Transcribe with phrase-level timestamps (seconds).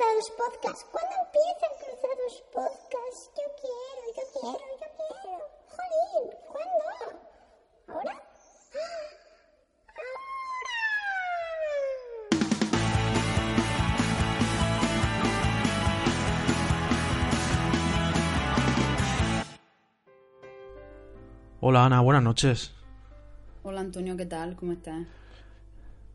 [0.00, 0.86] Cruzados Podcast?
[0.90, 3.36] ¿Cuándo empiezan Cruzados Podcast?
[3.36, 5.36] Yo quiero, yo quiero, yo quiero.
[5.76, 6.80] Jolín, ¿cuándo?
[7.88, 8.14] ¿Ahora?
[21.60, 22.74] Hola Ana, buenas noches.
[23.64, 24.56] Hola Antonio, ¿qué tal?
[24.56, 25.06] ¿Cómo estás?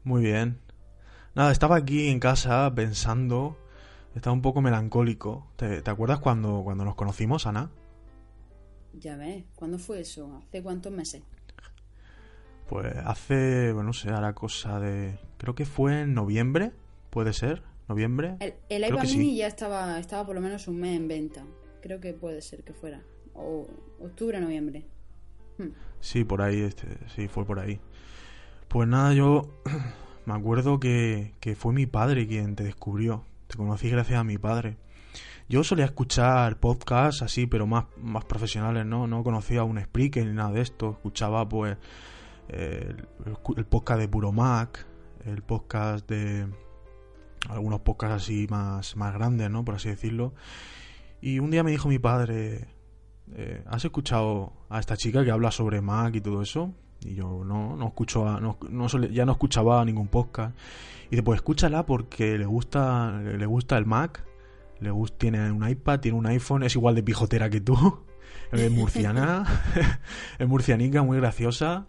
[0.04, 0.60] Muy bien.
[1.36, 3.60] Nada, estaba aquí en casa pensando,
[4.16, 5.48] estaba un poco melancólico.
[5.56, 7.70] ¿Te, te acuerdas cuando, cuando nos conocimos, Ana?
[8.94, 10.42] Ya ves, ¿cuándo fue eso?
[10.48, 11.22] ¿Hace cuántos meses?
[12.68, 15.20] Pues hace, bueno, no sé, ahora cosa de...
[15.38, 16.72] Creo que fue en noviembre,
[17.10, 17.62] ¿puede ser?
[17.88, 18.38] ¿Noviembre?
[18.40, 19.18] El, el iPad sí.
[19.18, 21.46] mini ya estaba, estaba por lo menos un mes en venta.
[21.82, 23.04] Creo que puede ser que fuera.
[23.36, 23.68] O
[24.00, 24.86] octubre, noviembre.
[25.58, 25.70] Hmm.
[26.00, 27.80] Sí, por ahí, este, sí, fue por ahí.
[28.68, 29.62] Pues nada, yo
[30.26, 33.24] me acuerdo que, que fue mi padre quien te descubrió.
[33.48, 34.78] Te conocí gracias a mi padre.
[35.48, 39.06] Yo solía escuchar podcasts así, pero más, más profesionales, ¿no?
[39.06, 40.92] No conocía un Spreaker ni nada de esto.
[40.92, 41.78] Escuchaba, pues,
[42.48, 43.08] el,
[43.56, 44.86] el podcast de Puro Mac,
[45.26, 46.48] el podcast de...
[47.48, 49.64] Algunos podcasts así más, más grandes, ¿no?
[49.64, 50.34] Por así decirlo.
[51.22, 52.68] Y un día me dijo mi padre,
[53.34, 56.74] eh, ¿has escuchado a esta chica que habla sobre Mac y todo eso?
[57.06, 58.58] Y yo no, no escucho, a- no,
[59.12, 60.58] ya no escuchaba ningún podcast.
[61.08, 64.24] Y dice, pues escúchala porque le gusta, le gusta el Mac,
[64.80, 68.00] le gusta, tiene un iPad, tiene un iPhone, es igual de pijotera que tú,
[68.52, 69.46] es murciana,
[70.40, 71.88] es murcianica, muy graciosa.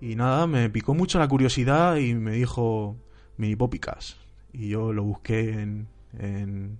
[0.00, 2.96] Y nada, me picó mucho la curiosidad y me dijo
[3.36, 4.16] mini popicas.
[4.52, 6.78] Y yo lo busqué en, en,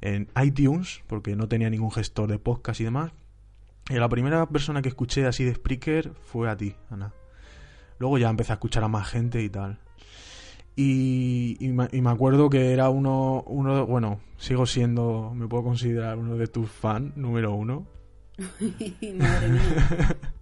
[0.00, 3.12] en iTunes, porque no tenía ningún gestor de podcast y demás.
[3.90, 7.12] Y la primera persona que escuché así de Spreaker fue a ti, Ana.
[7.98, 9.78] Luego ya empecé a escuchar a más gente y tal.
[10.76, 15.64] Y, y, me, y me acuerdo que era uno, uno, bueno, sigo siendo, me puedo
[15.64, 17.86] considerar uno de tus fans, número uno.
[18.38, 20.16] Madre mía.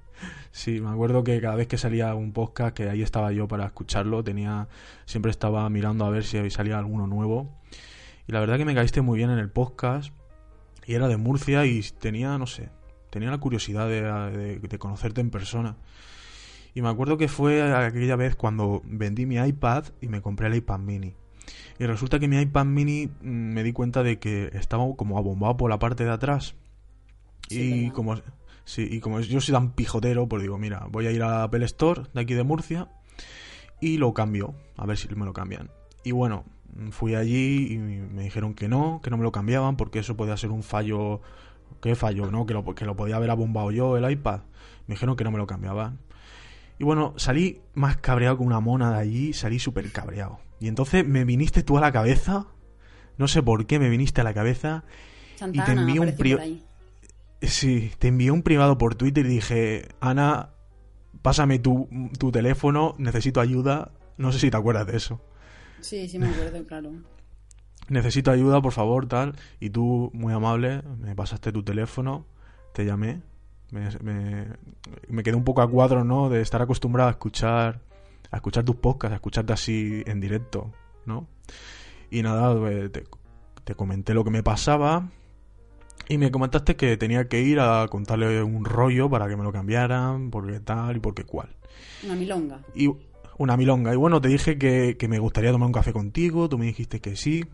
[0.50, 3.66] Sí, me acuerdo que cada vez que salía un podcast, que ahí estaba yo para
[3.66, 4.68] escucharlo, tenía,
[5.04, 7.60] siempre estaba mirando a ver si salía alguno nuevo.
[8.26, 10.14] Y la verdad que me caíste muy bien en el podcast.
[10.86, 12.70] Y era de Murcia y tenía, no sé,
[13.10, 15.76] tenía la curiosidad de, de- de conocerte en persona.
[16.74, 20.54] Y me acuerdo que fue aquella vez cuando vendí mi iPad y me compré el
[20.56, 21.14] iPad mini.
[21.78, 25.56] Y resulta que mi iPad mini mm, me di cuenta de que estaba como abombado
[25.56, 26.54] por la parte de atrás.
[27.48, 28.16] Sí, y como
[28.64, 31.64] sí, y como yo soy tan pijotero, pues digo, mira, voy a ir a Apple
[31.66, 32.88] Store de aquí de Murcia
[33.80, 35.70] y lo cambio, a ver si me lo cambian.
[36.02, 36.44] Y bueno,
[36.90, 40.36] fui allí y me dijeron que no, que no me lo cambiaban porque eso podía
[40.36, 41.20] ser un fallo,
[41.86, 42.30] ¿qué fallo?
[42.30, 42.46] ¿No?
[42.46, 44.40] Que lo, que lo podía haber abombado yo el iPad.
[44.86, 45.98] Me dijeron que no me lo cambiaban.
[46.78, 50.38] Y bueno, salí más cabreado que una mona de allí, salí súper cabreado.
[50.60, 52.46] Y entonces me viniste tú a la cabeza,
[53.18, 54.84] no sé por qué me viniste a la cabeza
[55.36, 56.62] Santa te envío un apareció pri- por ahí.
[57.42, 60.50] Sí, te envié un privado por Twitter y dije, Ana,
[61.22, 61.88] pásame tu,
[62.18, 63.90] tu teléfono, necesito ayuda.
[64.16, 65.20] No sé si te acuerdas de eso.
[65.80, 66.92] Sí, sí me acuerdo, claro.
[67.88, 69.36] Necesito ayuda, por favor, tal.
[69.60, 72.26] Y tú, muy amable, me pasaste tu teléfono,
[72.72, 73.22] te llamé.
[73.70, 74.46] Me, me,
[75.08, 76.28] me quedé un poco a cuadro, ¿no?
[76.28, 77.80] De estar acostumbrado a escuchar,
[78.30, 80.72] a escuchar tus podcasts, a escucharte así en directo,
[81.04, 81.28] ¿no?
[82.10, 82.54] Y nada,
[82.90, 83.04] te,
[83.64, 85.08] te comenté lo que me pasaba.
[86.08, 89.52] Y me comentaste que tenía que ir a contarle un rollo para que me lo
[89.52, 91.56] cambiaran, porque tal y porque cual.
[92.04, 92.60] Una milonga.
[92.74, 92.88] Y
[93.38, 93.92] una milonga.
[93.92, 97.00] Y bueno, te dije que, que me gustaría tomar un café contigo, tú me dijiste
[97.00, 97.44] que sí.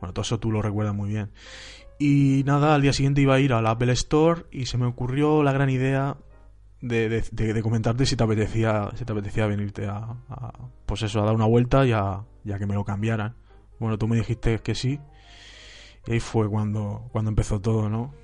[0.00, 1.30] Bueno, todo eso tú lo recuerdas muy bien.
[1.98, 5.42] Y nada, al día siguiente iba a ir al Apple Store y se me ocurrió
[5.42, 6.16] la gran idea
[6.80, 10.52] de, de- de- de comentarte si te apetecía, si te apetecía venirte a, a,
[10.86, 13.34] pues eso, a dar una vuelta y a, y a que me lo cambiaran.
[13.80, 15.00] Bueno, tú me dijiste que sí.
[16.06, 18.14] Y ahí fue cuando, cuando empezó todo, ¿no?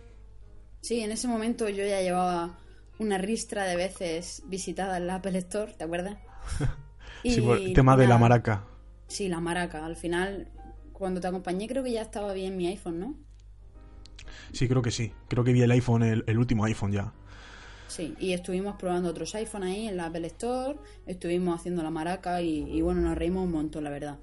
[0.81, 2.59] Sí, en ese momento yo ya llevaba
[2.99, 6.19] una ristra de veces visitada en la Apple Store, ¿te acuerdas?
[7.27, 8.65] Sí, por el Y tema de la maraca.
[9.07, 9.85] Sí, la maraca.
[9.87, 10.49] Al final,
[10.95, 13.15] cuando te acompañé, creo que ya estaba bien mi iPhone, ¿no?
[14.53, 15.13] Sí, creo que sí.
[15.29, 17.13] Creo que vi el iPhone, el, el último iPhone ya.
[17.89, 22.41] Sí, y estuvimos probando otros iPhone ahí en la Apple Store, estuvimos haciendo la maraca
[22.41, 24.19] y, y bueno, nos reímos un montón, la verdad.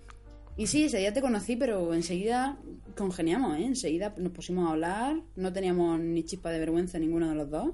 [0.57, 2.57] Y sí, ese día te conocí, pero enseguida
[2.97, 3.65] congeniamos, ¿eh?
[3.65, 7.69] Enseguida nos pusimos a hablar, no teníamos ni chispa de vergüenza ninguno de los dos.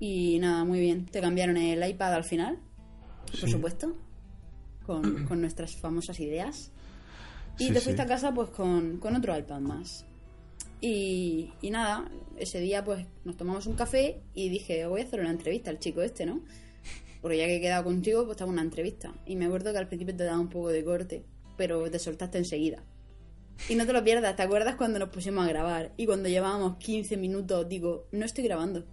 [0.00, 1.06] Y nada, muy bien.
[1.06, 2.58] Te cambiaron el iPad al final,
[3.26, 3.50] por Sí.
[3.52, 3.96] supuesto,
[4.84, 6.72] con, con nuestras famosas ideas.
[7.60, 7.84] Y Sí, te sí.
[7.84, 10.04] fuiste a casa pues con, con otro iPad más.
[10.80, 15.20] Y, y nada, ese día pues nos tomamos un café y dije, voy a hacer
[15.20, 16.40] una entrevista al chico este, ¿no?
[17.20, 19.12] Porque ya que he quedado contigo, pues te hago una entrevista.
[19.26, 21.24] Y me acuerdo que al principio te daba un poco de corte.
[21.56, 22.82] pero te soltaste enseguida.
[23.68, 25.92] Y no te lo pierdas, ¿te acuerdas cuando nos pusimos a grabar?
[25.98, 28.86] Y cuando llevábamos 15 minutos, digo, no estoy grabando.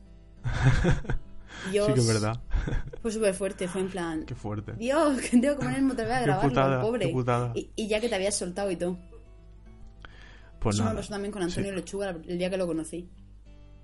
[1.72, 2.42] Dios, Sí que es verdad.
[3.02, 4.74] Fue súper fuerte, fue en plan, Qué fuerte.
[4.74, 7.06] Dios, que tengo que ponerme otra vez a grabarlo, putada, pobre.
[7.08, 7.52] qué putada.
[7.56, 8.98] Y, y ya que te habías soltado y todo.
[10.60, 13.08] Pues Eso me pasó también con Antonio sí, Lechuga el día que lo conocí.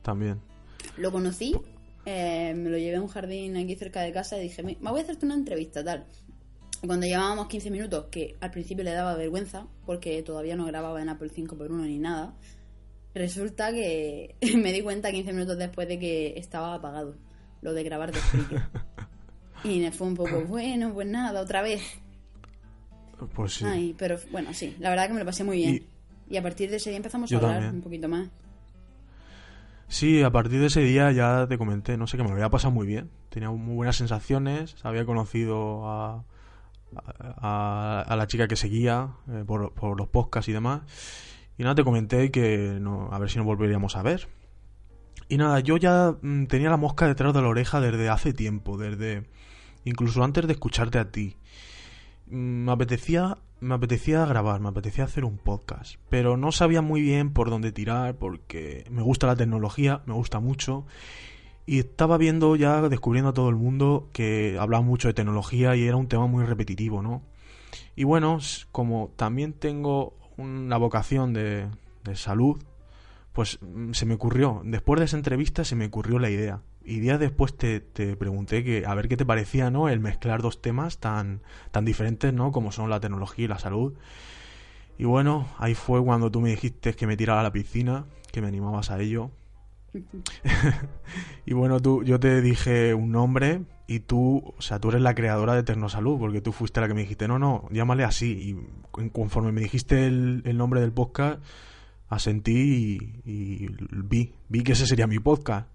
[0.01, 0.39] también.
[0.97, 1.55] Lo conocí,
[2.05, 4.99] eh, me lo llevé a un jardín aquí cerca de casa y dije, me voy
[4.99, 6.05] a hacerte una entrevista, tal.
[6.85, 11.07] Cuando llevábamos 15 minutos, que al principio le daba vergüenza, porque todavía no grababa en
[11.09, 12.33] Apple 5x1 ni nada,
[13.13, 17.15] resulta que me di cuenta 15 minutos después de que estaba apagado
[17.63, 18.61] lo de grabar de Spreaker.
[19.63, 21.81] Y me fue un poco, bueno, pues nada, otra vez.
[23.33, 23.65] Pues sí.
[23.65, 25.87] Ay, pero bueno, sí, la verdad que me lo pasé muy bien.
[26.29, 27.75] Y, a partir de ese día empezamos a hablar también.
[27.75, 28.29] un poquito más.
[29.87, 32.49] Sí, a partir de ese día ya te comenté, no sé, que me lo había
[32.49, 33.09] pasado muy bien.
[33.29, 36.25] Tenía muy buenas sensaciones, había conocido a,
[37.17, 40.81] a, a la chica que seguía eh, por, por los podcasts y demás.
[41.57, 44.27] Y nada, te comenté que no, a ver si nos volveríamos a ver.
[45.29, 48.77] Y nada, yo ya mm, tenía la mosca detrás de la oreja desde hace tiempo,
[48.77, 49.23] desde
[49.85, 51.37] incluso antes de escucharte a ti.
[52.27, 57.01] Mm, Me apetecía, me apetecía grabar, me apetecía hacer un podcast, pero no sabía muy
[57.01, 60.85] bien por dónde tirar porque me gusta la tecnología, me gusta mucho
[61.65, 65.85] y estaba viendo ya descubriendo a todo el mundo que hablaba mucho de tecnología y
[65.85, 67.21] era un tema muy repetitivo, ¿no?
[67.95, 68.39] Y bueno,
[68.71, 71.67] como también tengo una vocación de,
[72.03, 72.61] de salud,
[73.33, 76.61] pues mm, se me ocurrió, después de esa entrevista se me ocurrió la idea.
[76.85, 79.89] Y días después te, te pregunté que a ver qué te parecía, ¿no?
[79.89, 81.41] El mezclar dos temas tan,
[81.71, 82.51] tan diferentes, ¿no?
[82.51, 83.93] Como son la tecnología y la salud.
[84.97, 88.41] Y bueno, ahí fue cuando tú me dijiste que me tirara a la piscina, que
[88.41, 89.31] me animabas a ello.
[91.45, 95.15] y bueno, tú, yo te dije un nombre y tú, o sea, tú eres la
[95.15, 98.55] creadora de Tecnosalud, porque tú fuiste la que me dijiste, no, no, llámale así.
[98.91, 101.41] Y conforme me dijiste el, el nombre del podcast,
[102.15, 103.67] asentí y, y
[104.03, 105.67] vi, vi que ese sería mi podcast.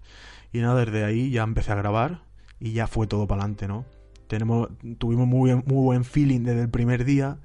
[0.51, 2.23] Y nada, desde ahí ya empecé a grabar
[2.59, 3.85] y ya fue todo para adelante, ¿no?
[4.27, 7.37] Tenemos, tuvimos muy, buen- muy buen feeling desde el primer día,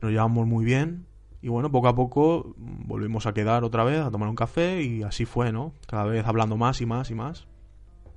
[0.00, 1.06] nos llevamos muy bien
[1.40, 5.02] y bueno, poco a poco volvimos a quedar otra vez, a tomar un café y
[5.02, 5.72] así fue, ¿no?
[5.86, 7.46] Cada vez hablando más y más y más.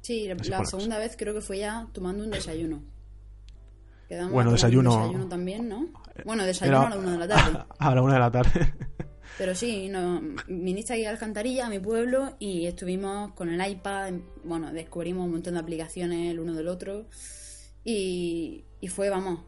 [0.01, 2.81] Sí, la, Así segunda vez creo que fue ya tomando un desayuno.
[4.07, 5.87] Quedamos Bueno, un desayuno- también, ¿no?
[6.25, 7.59] Bueno, desayuno a la una de la tarde.
[7.79, 8.73] a la una de la tarde.
[9.37, 14.13] Pero sí, no, viniste aquí a Alcantarilla, a mi pueblo, y estuvimos con el iPad.
[14.43, 17.07] Bueno, descubrimos un montón de aplicaciones el uno del otro.
[17.83, 19.41] Y, y fue, vamos,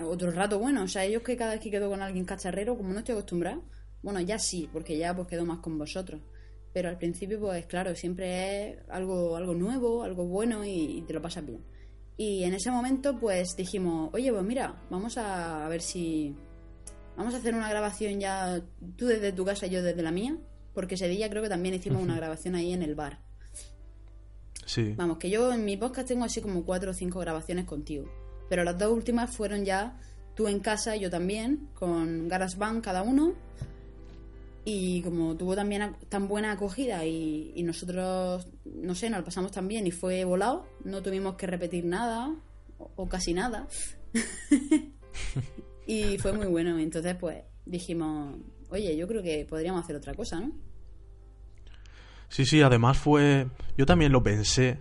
[0.00, 0.84] otro rato bueno.
[0.84, 3.60] O sea, ellos que cada vez que quedo con alguien cacharrero, como no estoy acostumbrada,
[4.02, 6.20] bueno, ya sí, porque ya pues quedo más con vosotros.
[6.72, 11.12] Pero al principio, pues claro, siempre es algo, algo nuevo, algo bueno y, y te
[11.12, 11.64] lo pasas bien.
[12.16, 16.36] Y en ese momento, pues dijimos, oye, pues mira, vamos a ver si,
[17.16, 18.62] Vamos a hacer una grabación ya,
[18.96, 20.36] tú desde tu casa y yo desde la mía,
[20.72, 23.20] porque ese día creo que también hicimos una grabación ahí en el bar.
[24.64, 24.94] Sí.
[24.96, 28.08] Vamos, que yo en mi podcast tengo así como cuatro o cinco grabaciones contigo,
[28.48, 29.98] pero las dos últimas fueron ya
[30.34, 33.34] tú en casa y yo también, con GarageBand cada uno,
[34.64, 39.52] y como tuvo también tan buena acogida y, y nosotros, no sé, nos lo pasamos
[39.52, 42.34] tan bien y fue volado, no tuvimos que repetir nada,
[42.78, 43.66] o, o casi nada.
[45.90, 46.78] y fue muy bueno.
[46.78, 48.36] Entonces, pues dijimos,
[48.70, 50.52] oye, yo creo que podríamos hacer otra cosa, ¿no?
[52.28, 53.48] Sí, sí, además fue...
[53.76, 54.78] Yo también lo pensé.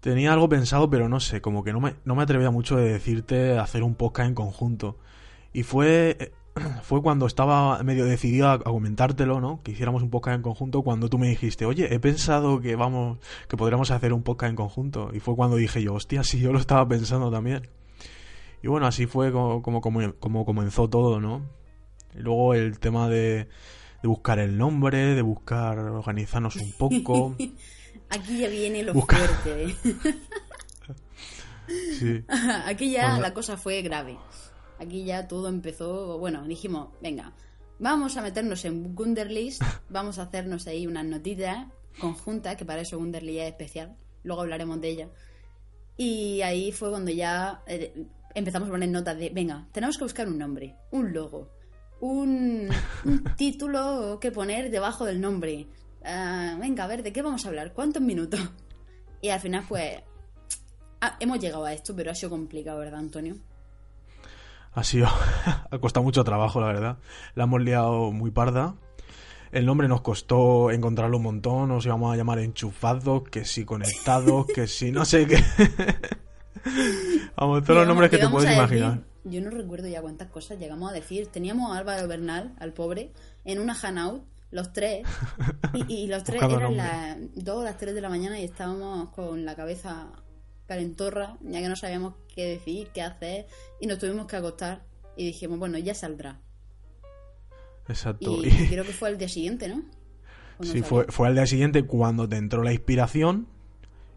[0.00, 2.92] Tenía algo pensado, pero no sé, como que no me, no me atrevía mucho de
[2.94, 4.98] decirte hacer un podcast en conjunto.
[5.52, 6.32] Y fue,
[6.82, 9.62] fue cuando estaba medio decidido a, a comentártelo, ¿no?
[9.62, 13.18] Que hiciéramos un podcast en conjunto cuando tú me dijiste, oye, he pensado que vamos,
[13.48, 15.10] que podríamos hacer un podcast en conjunto.
[15.12, 17.68] Y fue cuando dije yo, hostia, sí, yo lo estaba pensando también.
[18.64, 21.42] Y bueno, así fue como, como, comenzó todo, ¿no?
[22.14, 23.46] Y luego el tema de,
[24.02, 27.36] de buscar el nombre, de buscar organizarnos un poco.
[28.08, 29.64] Aquí ya viene lo Busca- fuerte.
[29.64, 29.76] ¿eh?
[31.98, 32.24] Sí.
[32.66, 34.16] Aquí ya la cosa fue grave.
[34.78, 36.18] Aquí ya todo empezó.
[36.18, 37.32] Bueno, dijimos, venga,
[37.78, 41.66] vamos a meternos en Gunderlist, vamos a hacernos ahí unas notitas
[42.00, 43.94] conjuntas, que para eso Gunderlist es especial.
[44.22, 45.08] Luego hablaremos de ella.
[45.98, 50.28] Y ahí fue cuando ya eh, empezamos a poner notas de, venga, tenemos que buscar
[50.28, 51.50] un nombre, un logo,
[52.00, 52.68] un,
[53.04, 55.66] un título que poner debajo del nombre.
[56.04, 57.72] Ah, venga, a ver, ¿de qué vamos a hablar?
[57.72, 58.40] ¿Cuántos minutos?
[59.22, 60.02] Y al final, pues,
[61.00, 63.36] ah, hemos llegado a esto, pero ha sido complicado, ¿verdad, Antonio?
[64.74, 65.06] Ha sido.
[65.70, 66.98] ha costado mucho trabajo, la verdad.
[67.34, 68.74] La hemos liado muy parda.
[69.52, 71.68] El nombre nos costó encontrarlo un montón.
[71.68, 75.42] Nos íbamos a llamar enchufados, que si conectados, que si no sé qué.
[77.36, 79.02] Vamos, todos los nombres que te puedes imaginar.
[79.24, 81.26] yo no recuerdo ya cuántas cosas llegamos a decir.
[81.28, 83.12] Teníamos a Álvaro Bernal, al pobre,
[83.44, 85.06] en una hangout, los tres,
[85.88, 89.10] y, y los tres eran las dos o las tres de la mañana y estábamos
[89.10, 90.12] con la cabeza
[90.66, 93.46] calentorra, ya que no sabíamos qué decir, qué hacer,
[93.80, 94.82] y nos tuvimos que acostar
[95.16, 96.40] y dijimos, bueno, ya saldrá.
[97.88, 98.38] Exacto.
[98.44, 99.82] Y, creo que fue el día siguiente, ¿no?
[100.60, 100.84] Sí, salió.
[100.84, 103.48] fue, fue al día siguiente cuando te entró la inspiración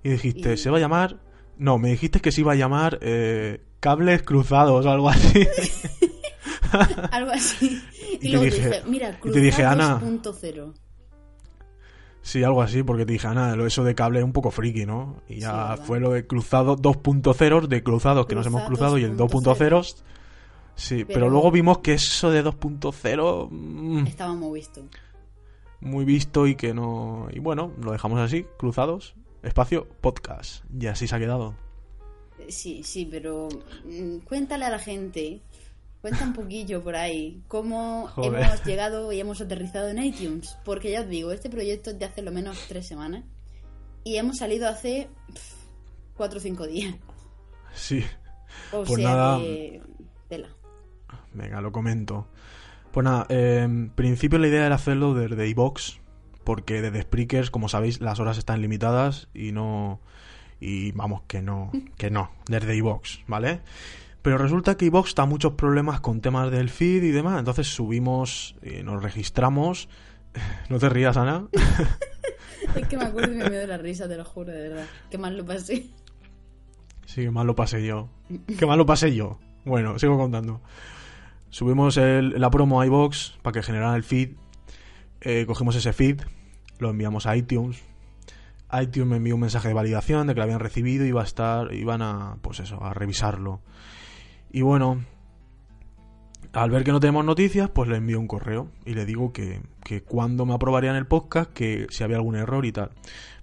[0.04, 1.20] y dijiste, Y- se va a llamar...
[1.58, 5.48] No, me dijiste que se iba a llamar eh, Cables Cruzados o algo así.
[7.12, 7.82] Algo así.
[8.22, 10.02] Y, Y luego dije- te dije, mira, y te dije, Ana.
[10.02, 10.74] 2.0.
[12.22, 15.22] sí, algo así, porque te dije, Ana, eso de cable es un poco friki, ¿no?
[15.30, 19.04] Y ya fue lo de cruzados 2.0, de cruzados que nos hemos Cruzados cruzado y
[19.06, 19.96] el 2.0.
[20.76, 21.08] Sí, pero...
[21.08, 23.48] Pero- luego vimos que eso de 2.0...
[23.50, 24.84] mm, Estábamos visto.
[25.80, 27.28] muy visto y que no...
[27.32, 29.16] Y bueno, lo dejamos así, cruzados,
[29.48, 30.64] espacio, podcast.
[30.80, 31.56] Y así se ha quedado.
[32.50, 33.50] Sí, sí, pero
[33.86, 35.42] mm, cuéntale a la gente,
[36.02, 38.42] cuenta un poquillo por ahí, cómo Joder.
[38.44, 40.58] hemos llegado y hemos aterrizado en iTunes.
[40.64, 43.24] Porque ya os digo, este proyecto es de hace lo menos tres semanas
[44.04, 45.10] y hemos salido hace
[46.16, 46.96] cuatro o cinco días.
[47.74, 48.04] Sí.
[48.72, 49.40] O Pues sea nada.
[49.40, 49.82] que...
[50.30, 50.50] Tela.
[51.34, 52.28] Venga, lo comento.
[52.92, 56.00] Pues nada, eh, en principio la idea era hacerlo desde iBox,
[56.48, 60.00] porque desde Spreakers, como sabéis, las horas están limitadas y no.
[60.62, 63.60] Y vamos, que no, que no, desde iBox, ¿vale?
[64.22, 68.56] Pero resulta que iBox está muchos problemas con temas del feed y demás, entonces subimos,
[68.64, 69.90] y nos registramos.
[70.70, 71.48] No te rías, Ana.
[72.76, 74.86] Es que me acuerdo y me dio la risa, te lo juro, de verdad.
[75.12, 75.88] Qué mal lo pasé.
[77.06, 78.10] Sí, que mal lo pasé yo.
[78.58, 79.40] Que mal lo pasé yo.
[79.66, 80.62] Bueno, sigo contando.
[81.50, 84.32] Subimos el- la promo a iBox para que generara el feed.
[85.22, 86.22] Eh, cogimos ese feed,
[86.80, 87.82] lo enviamos a iTunes.
[88.72, 91.26] iTunes me envió un mensaje de validación de que lo habían recibido y iba a
[91.26, 93.62] estar, iban a, pues eso, a revisarlo.
[94.52, 95.04] Y bueno,
[96.54, 99.62] al ver que no tenemos noticias, pues le envío un correo y le digo que,
[99.84, 102.92] que cuando me aprobarían el podcast, que si había algún error y tal.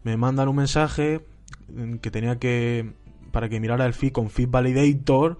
[0.02, 1.24] Me mandan un mensaje
[1.68, 2.92] mm, que tenía que
[3.30, 5.38] para que mirara el feed con Feed Validator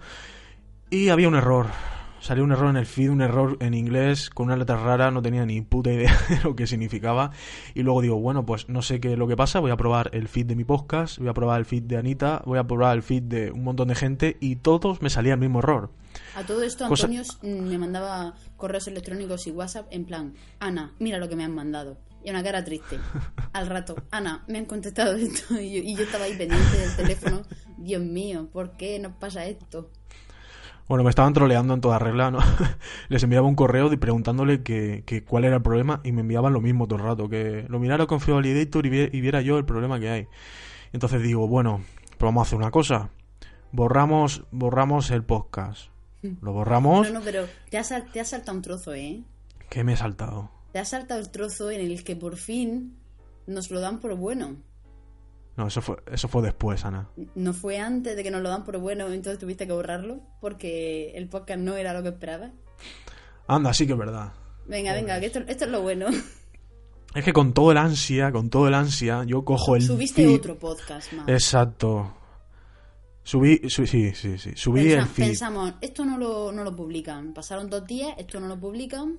[0.89, 1.67] y había un error.
[2.25, 5.21] Salió un error en el feed, un error en inglés con una letra rara, no
[5.21, 7.29] tenía ni puta idea de lo que significaba.
[7.75, 10.09] Y luego digo, bueno, pues no sé qué es lo que pasa, voy a probar
[10.11, 12.95] el feed de mi podcast, voy a probar el feed de Anita, voy a probar
[12.97, 15.91] el feed de un montón de gente y todos me salía el mismo error.
[16.35, 20.93] A todo esto, Cosa- Antonio mm, me mandaba correos electrónicos y WhatsApp en plan, Ana,
[20.97, 21.99] mira lo que me han mandado.
[22.23, 22.97] Y una cara triste.
[23.53, 25.59] Al rato, Ana, me han contestado esto.
[25.61, 27.43] Y yo, y yo estaba ahí pendiente del teléfono.
[27.77, 29.91] Dios mío, ¿por qué nos pasa esto?
[30.87, 32.39] Bueno, me estaban troleando en toda regla, ¿no?
[33.09, 36.61] Les enviaba un correo preguntándole que, que cuál era el problema y me enviaban lo
[36.61, 39.65] mismo todo el rato, que lo mirara con Validator y, vi- y viera yo el
[39.65, 40.27] problema que hay.
[40.93, 41.81] Entonces digo, bueno,
[42.17, 43.09] pues vamos a hacer una cosa.
[43.71, 45.89] Borramos, borramos el podcast.
[46.41, 47.11] Lo borramos.
[47.11, 49.21] No, no, pero te has, te has saltado un trozo, ¿eh?
[49.69, 50.49] ¿Qué me he saltado?
[50.71, 52.95] Te has saltado el trozo en el que por fin
[53.47, 54.55] nos lo dan por bueno.
[55.57, 57.07] No, eso fue, eso fue después, Ana.
[57.35, 61.11] No fue antes de que nos lo dan por bueno, entonces tuviste que borrarlo porque
[61.15, 62.51] el podcast no era lo que esperabas.
[63.47, 64.33] Anda, sí que es verdad.
[64.67, 66.07] Venga, venga, que esto, esto es lo bueno.
[67.13, 70.35] Es que con todo el ansia, con todo el ansia, yo cojo el Subiste feed-
[70.39, 71.29] otro podcast más.
[71.29, 72.13] Exacto.
[73.23, 74.51] Subí, su- sí, sí, sí.
[74.55, 75.27] Subí el feed.
[75.27, 77.33] Pensamos, esto no lo, no lo publican.
[77.33, 79.15] Pasaron dos días, esto no lo publican.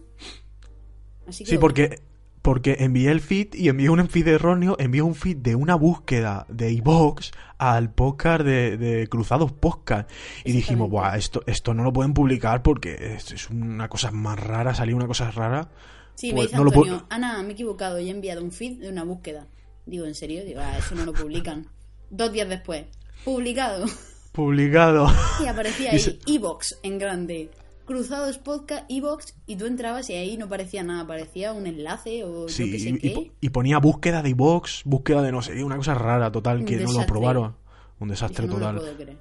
[1.26, 2.00] Así que Sí, porque,
[2.47, 6.47] porque envié el feed y envié un feed erróneo, envié un feed de una búsqueda
[6.49, 10.09] de iVox al podcast de, de Cruzados Podcast.
[10.45, 10.88] Y dijimos.
[10.88, 14.95] Buah, esto, esto no lo pueden publicar porque es, es una cosa más rara, salió
[14.95, 15.73] una cosa rara.
[16.15, 18.79] Sí, me Pues dice no lo Ana, me he equivocado y he enviado un feed
[18.79, 19.49] de una búsqueda.
[19.85, 20.45] Digo, ¿en serio?
[20.45, 21.67] Digo, ah, eso no lo publican.
[22.11, 22.85] Dos días después,
[23.25, 23.87] publicado.
[24.31, 25.09] Publicado.
[25.43, 27.50] Y aparecía ahí, Evox en grande.
[27.87, 32.49] Cruzados Podcast, Evox, y tú entrabas y ahí no parecía nada, parecía un enlace o
[32.49, 33.33] Sí, yo qué sé y, qué.
[33.40, 36.93] y ponía búsqueda de iVox, búsqueda de no sé una cosa rara total que no
[36.93, 37.55] lo aprobaron.
[37.99, 38.75] Un desastre no total.
[38.75, 39.16] lo puedo creer.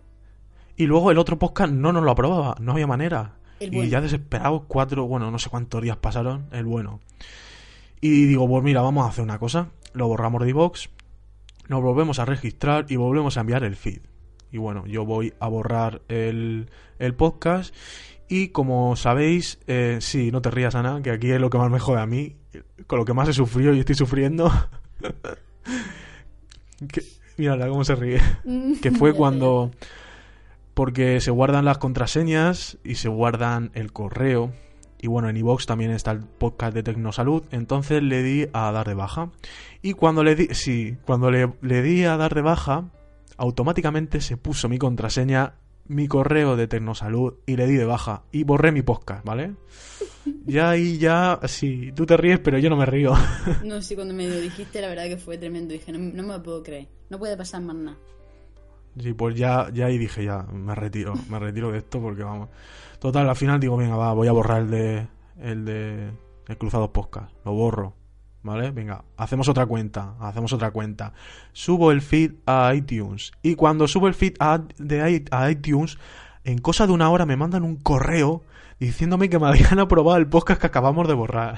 [0.76, 3.36] Y luego el otro podcast no nos lo aprobaba, no había manera.
[3.60, 7.00] Y ya desesperados, cuatro, bueno, no sé cuántos días pasaron, el bueno.
[8.02, 9.70] Y digo, pues mira, vamos a hacer una cosa.
[9.94, 10.90] Lo borramos de iVox,
[11.70, 14.02] nos volvemos a registrar y volvemos a enviar el feed.
[14.52, 16.70] Y bueno, yo voy a borrar el,
[17.00, 17.74] el podcast.
[18.28, 21.70] Y como sabéis, eh, sí, no te rías, Ana, que aquí es lo que más
[21.70, 22.36] me jode a mí.
[22.88, 24.52] Con lo que más he sufrido y estoy sufriendo.
[26.92, 27.04] que,
[27.38, 28.22] mírala cómo se ríe
[28.82, 29.72] que fue cuando
[30.74, 34.54] porque se guardan las contraseñas y se guardan el correo
[35.02, 38.88] y bueno en iVox también está el podcast de Tecnosalud entonces le di a dar
[38.88, 39.30] de baja
[39.82, 42.86] y cuando le di sí cuando le, le di a dar de baja
[43.38, 45.56] automáticamente se puso mi contraseña
[45.88, 49.56] mi correo de Tecnosalud y le di de baja y borré mi podcast, ¿vale?
[50.48, 53.14] Ya ahí ya, sí, tú te ríes, pero yo no me río.
[53.64, 55.74] No, sí, cuando me lo dijiste, la verdad que fue tremendo.
[55.74, 56.88] Dije, no, no me lo puedo creer.
[57.12, 57.98] No puede pasar más nada.
[59.00, 62.50] Sí, pues ya, ya ahí dije, ya, me retiro, me retiro de esto porque vamos.
[63.00, 65.08] Total, al final digo, venga, va, voy a borrar el de,
[65.42, 66.12] el de,
[66.48, 67.94] el Cruzados Podcast, lo borro,
[68.46, 68.72] ¿vale?
[68.72, 71.14] Venga, hacemos otra cuenta, hacemos otra cuenta.
[71.52, 75.98] Subo el feed a iTunes y cuando subo el feed a, de, a iTunes,
[76.44, 78.44] en cosa de una hora me mandan un correo
[78.80, 81.58] diciéndome que me habían aprobado el podcast que acabamos de borrar.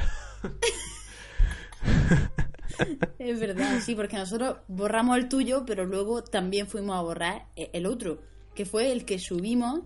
[3.19, 7.69] Es verdad, sí, porque nosotros borramos el tuyo, pero luego también fuimos a borrar e-
[7.73, 8.19] el otro,
[8.55, 9.81] que fue el que subimos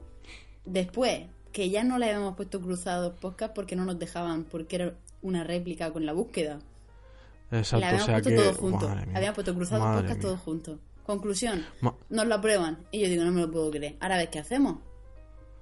[0.65, 4.93] después, que ya no le habíamos puesto cruzados podcast porque no nos dejaban, porque era
[5.22, 6.60] una réplica con la búsqueda.
[7.51, 8.36] Exacto, o habíamos sea puesto que...
[8.36, 8.89] todo junto.
[8.89, 10.22] Habíamos puesto cruzados madre podcast mía.
[10.27, 10.79] todos juntos.
[11.05, 12.77] Conclusión, Ma- nos lo aprueban.
[12.91, 13.98] Y yo digo, no me lo puedo creer.
[14.00, 14.77] Ahora ves qué hacemos.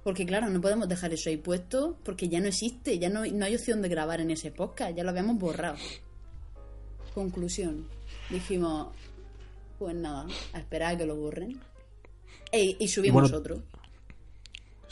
[0.04, 3.44] Porque claro, no podemos dejar eso ahí puesto porque ya no existe, ya no, no
[3.44, 5.76] hay opción de grabar en ese podcast, ya lo habíamos borrado.
[7.14, 7.86] Conclusión,
[8.30, 8.88] dijimos,
[9.78, 11.60] pues nada, a esperar a que lo borren.
[12.52, 13.62] E- y subimos Bueno, otro.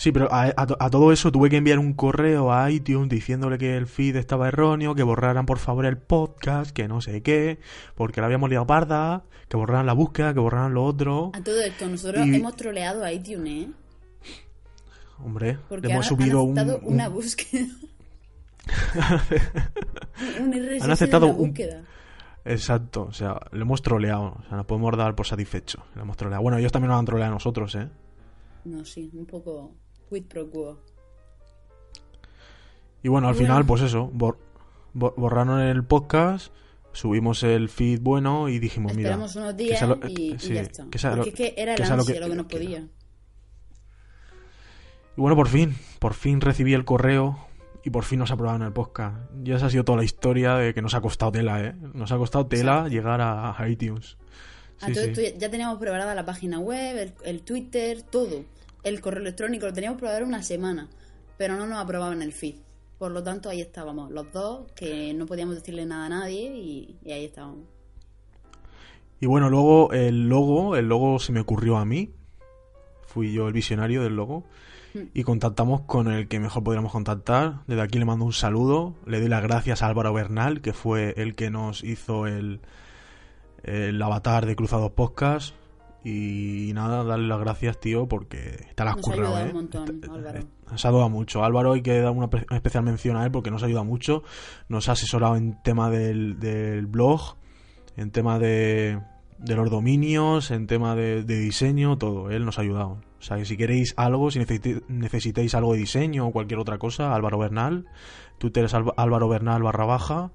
[0.00, 3.08] Sí, pero a, a to- a todo eso tuve que enviar un correo a iTunes
[3.08, 7.20] diciéndole que el feed estaba erróneo, que borraran por favor el podcast, que no sé
[7.22, 7.58] qué,
[7.96, 11.32] porque la habíamos liado parda, que borraran la búsqueda, que borraran lo otro.
[11.34, 13.72] A todo esto, nosotros Y- hemos troleado a iTunes, ¿eh?
[15.20, 17.66] Hombre, Porque le hemos han, subido han un, aceptado un- una búsqueda.
[20.40, 21.82] un Han aceptado una un- búsqueda.
[22.44, 25.84] Exacto, o sea, lo hemos troleado, o sea, nos podemos dar por satisfecho.
[25.96, 26.42] Lo hemos troleado.
[26.42, 27.88] Bueno, ellos también nos han troleado a nosotros, ¿eh?
[28.64, 29.74] No, sí, un poco
[30.08, 30.78] quid pro quo.
[33.02, 33.46] Y bueno, al Bueno.
[33.48, 34.38] final, pues eso, bor-
[34.94, 36.52] bor- borraron el podcast,
[36.92, 40.54] subimos el feed bueno y dijimos, mira, Esperamos unos que días lo- y, y sí,
[40.54, 40.84] ya está.
[40.90, 42.88] que Porque es que era el que lo que- lo que nos podía.
[45.16, 47.46] Y bueno, por fin, por fin recibí el correo
[47.84, 49.16] y por fin nos aprobaron el podcast.
[49.44, 51.74] Y esa ha sido toda la historia de que nos ha costado tela, ¿eh?
[51.94, 54.16] Nos ha costado tela llegar a, a iTunes.
[54.80, 55.10] A Sí, todo sí.
[55.10, 58.44] esto ya- ya teníamos preparada la página web, el, el Twitter, todo.
[58.88, 60.88] El correo electrónico lo teníamos preparado una semana,
[61.36, 62.56] pero no nos aprobaban el feed.
[62.98, 66.96] Por lo tanto, ahí estábamos, los dos, que no podíamos decirle nada a nadie y,
[67.04, 67.66] y ahí estábamos.
[69.20, 72.12] Y bueno, luego el logo, el logo se me ocurrió a mí.
[73.06, 74.44] Fui yo el visionario del logo.
[74.94, 75.00] Mm.
[75.12, 77.60] Y contactamos con el que mejor podríamos contactar.
[77.66, 78.94] Desde aquí le mando un saludo.
[79.04, 82.60] Le doy las gracias a Álvaro Bernal, que fue el que nos hizo el,
[83.64, 85.54] el avatar de Cruzados Podcast.
[86.10, 89.44] Y nada, darle las gracias, tío, porque te las has Nos currado, ¿eh?
[89.48, 90.40] un montón, Te- Álvaro.
[90.70, 91.44] Nos ha ayudado mucho.
[91.44, 94.22] Álvaro hay que dar una, especial mención a él porque nos ayuda mucho.
[94.68, 97.36] Nos ha asesorado en tema del, del blog,
[97.96, 99.00] en tema de,
[99.38, 102.30] de los dominios, en tema de, de diseño, todo.
[102.30, 103.00] Él nos ha ayudado.
[103.18, 106.78] O sea, que si queréis algo, si necesite- necesitáis algo de diseño o cualquier otra
[106.78, 107.86] cosa, Álvaro Bernal.
[108.38, 110.30] Twitter es Álvaro Bernal barra baja.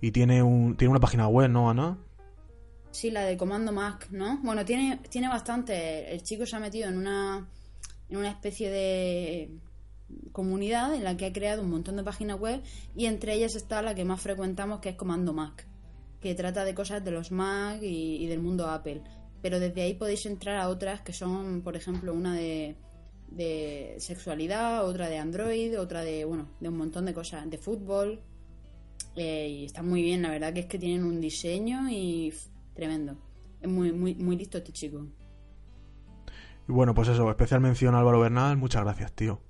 [0.00, 1.96] Y tiene, un, tiene una página web, ¿no, Ana?
[2.96, 4.38] Sí, la de Comando Mac, ¿no?
[4.42, 6.14] Bueno, tiene, tiene bastante.
[6.14, 7.46] El chico se ha metido en una,
[8.08, 9.50] en una especie de
[10.32, 12.62] comunidad en la que ha creado un montón de páginas web
[12.94, 15.66] y entre ellas está la que más frecuentamos que es Comando Mac,
[16.22, 19.02] que trata de cosas de los Mac y, del mundo Apple.
[19.42, 22.76] Pero desde ahí podéis entrar a otras que son, por ejemplo, una de,
[23.28, 28.22] de sexualidad, otra de Android, otra de, bueno, de un montón de cosas, de fútbol.
[29.16, 32.32] Eh, y está muy bien, la verdad que es que tienen un diseño y
[32.76, 33.16] tremendo.
[33.60, 35.06] Es muy, muy, muy listo este chico.
[36.68, 39.40] Y bueno, pues eso, especial mención a Álvaro Bernal, muchas gracias, tío.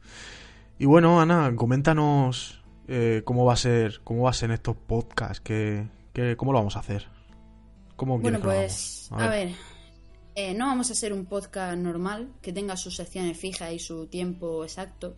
[0.78, 4.76] Y bueno, Ana, coméntanos eh, cómo va a ser, cómo va a ser en estos
[4.76, 7.06] podcasts, que, que- cómo lo vamos a hacer.
[7.96, 9.52] ¿Cómo Bueno, pues, a ver,
[10.34, 14.06] eh, no vamos a hacer un podcast normal que tenga sus secciones fijas y su
[14.08, 15.16] tiempo exacto,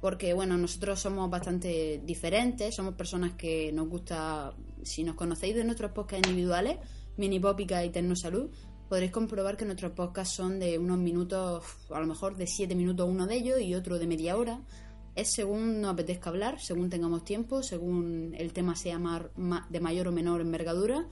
[0.00, 5.64] porque, bueno, nosotros somos bastante diferentes, somos personas que nos gusta, si nos conocéis de
[5.64, 6.78] nuestros podcasts individuales,
[7.18, 8.48] Mini Pópica y Tecnosalud,
[8.88, 13.08] podréis comprobar que nuestros podcasts son de unos minutos, a lo mejor de siete minutos
[13.10, 14.62] uno de ellos y otro de media hora.
[15.16, 19.00] Es según nos apetezca hablar, según tengamos tiempo, según el tema sea
[19.68, 21.08] de mayor o menor envergadura.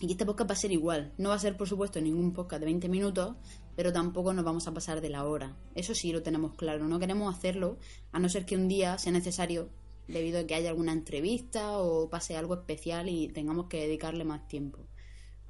[0.00, 1.12] Y este podcast va a ser igual.
[1.16, 3.36] No va a ser, por supuesto, ningún podcast de 20 minutos,
[3.76, 5.56] pero tampoco nos vamos a pasar de la hora.
[5.76, 6.88] Eso sí lo tenemos claro.
[6.88, 7.78] No queremos hacerlo,
[8.10, 9.70] a no ser que un día sea necesario,
[10.08, 14.48] debido a que haya alguna entrevista o pase algo especial y tengamos que dedicarle más
[14.48, 14.88] tiempo.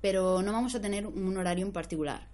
[0.04, 2.28] Pero no vamos a tener un horario en particular.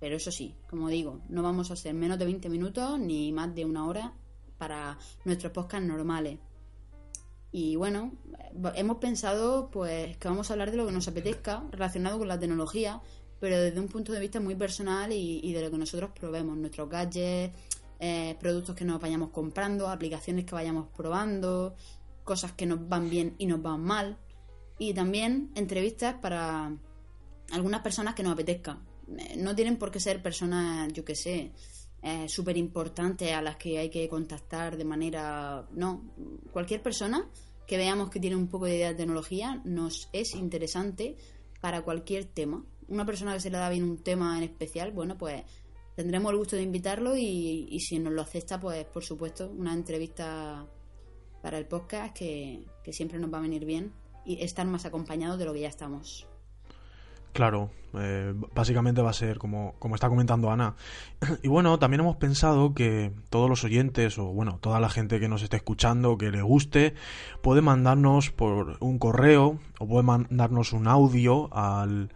[0.00, 3.54] Pero eso sí, como digo, no vamos a hacer menos de 20 minutos ni más
[3.54, 4.14] de una hora
[4.58, 6.40] para nuestros podcasts normales.
[7.52, 8.10] Y bueno,
[8.74, 12.36] hemos pensado pues que vamos a hablar de lo que nos apetezca relacionado con la
[12.36, 13.00] tecnología,
[13.38, 16.88] pero desde un punto de vista muy personal y, de lo que nosotros probemos, nuestros
[16.88, 17.54] gadgets,
[18.00, 21.76] eh, productos que nos vayamos comprando, aplicaciones que vayamos probando,
[22.24, 24.18] cosas que nos van bien y nos van mal.
[24.80, 26.72] Y también entrevistas para
[27.50, 28.84] algunas personas que nos apetezcan.
[29.18, 31.52] Eh, No tienen por qué ser personas, yo que sé,
[32.02, 35.66] eh, súper importantes a las que hay que contactar de manera...
[35.72, 36.02] No,
[36.52, 37.28] cualquier persona
[37.66, 41.16] que veamos que tiene un poco de idea de tecnología nos es interesante
[41.60, 42.64] para cualquier tema.
[42.88, 45.42] Una persona que se le da bien un tema en especial, bueno, pues
[45.94, 49.74] tendremos el gusto de invitarlo y, y si nos lo acepta, pues por supuesto, una
[49.74, 50.66] entrevista
[51.42, 53.92] para el podcast que, que siempre nos va a venir bien
[54.24, 56.26] y estar más acompañados de lo que ya estamos.
[57.32, 60.74] Claro, eh, básicamente va a ser como, como está comentando Ana.
[61.42, 65.28] Y bueno, también hemos pensado que todos los oyentes, o bueno, toda la gente que
[65.28, 66.94] nos esté escuchando, que le guste,
[67.42, 72.10] puede mandarnos por un correo o puede mandarnos un audio al,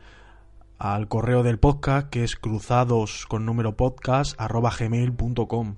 [0.78, 5.76] al correo del podcast que es cruzados con número podcast arroba gmail.com.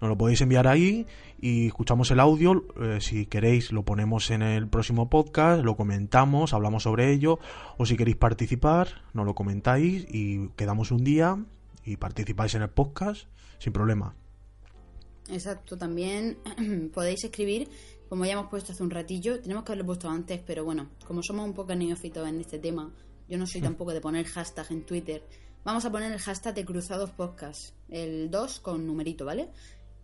[0.00, 1.06] Nos lo podéis enviar ahí
[1.40, 2.66] y escuchamos el audio.
[2.80, 7.38] eh, si queréis, lo ponemos en el próximo podcast, lo comentamos, hablamos sobre ello.
[7.78, 11.38] O si queréis participar, nos lo comentáis y quedamos un día
[11.84, 13.26] y participáis en el podcast
[13.58, 14.14] sin problema.
[15.28, 16.38] Exacto, también
[16.94, 17.68] podéis escribir,
[18.08, 21.22] como ya hemos puesto hace un ratillo, tenemos que haberlo puesto antes, pero bueno, como
[21.22, 22.92] somos un poco neófitos en este tema,
[23.28, 25.24] yo no soy tampoco de poner hashtag en Twitter,
[25.64, 29.48] vamos a poner el hashtag de Cruzados Podcast, el 2 con numerito, ¿vale?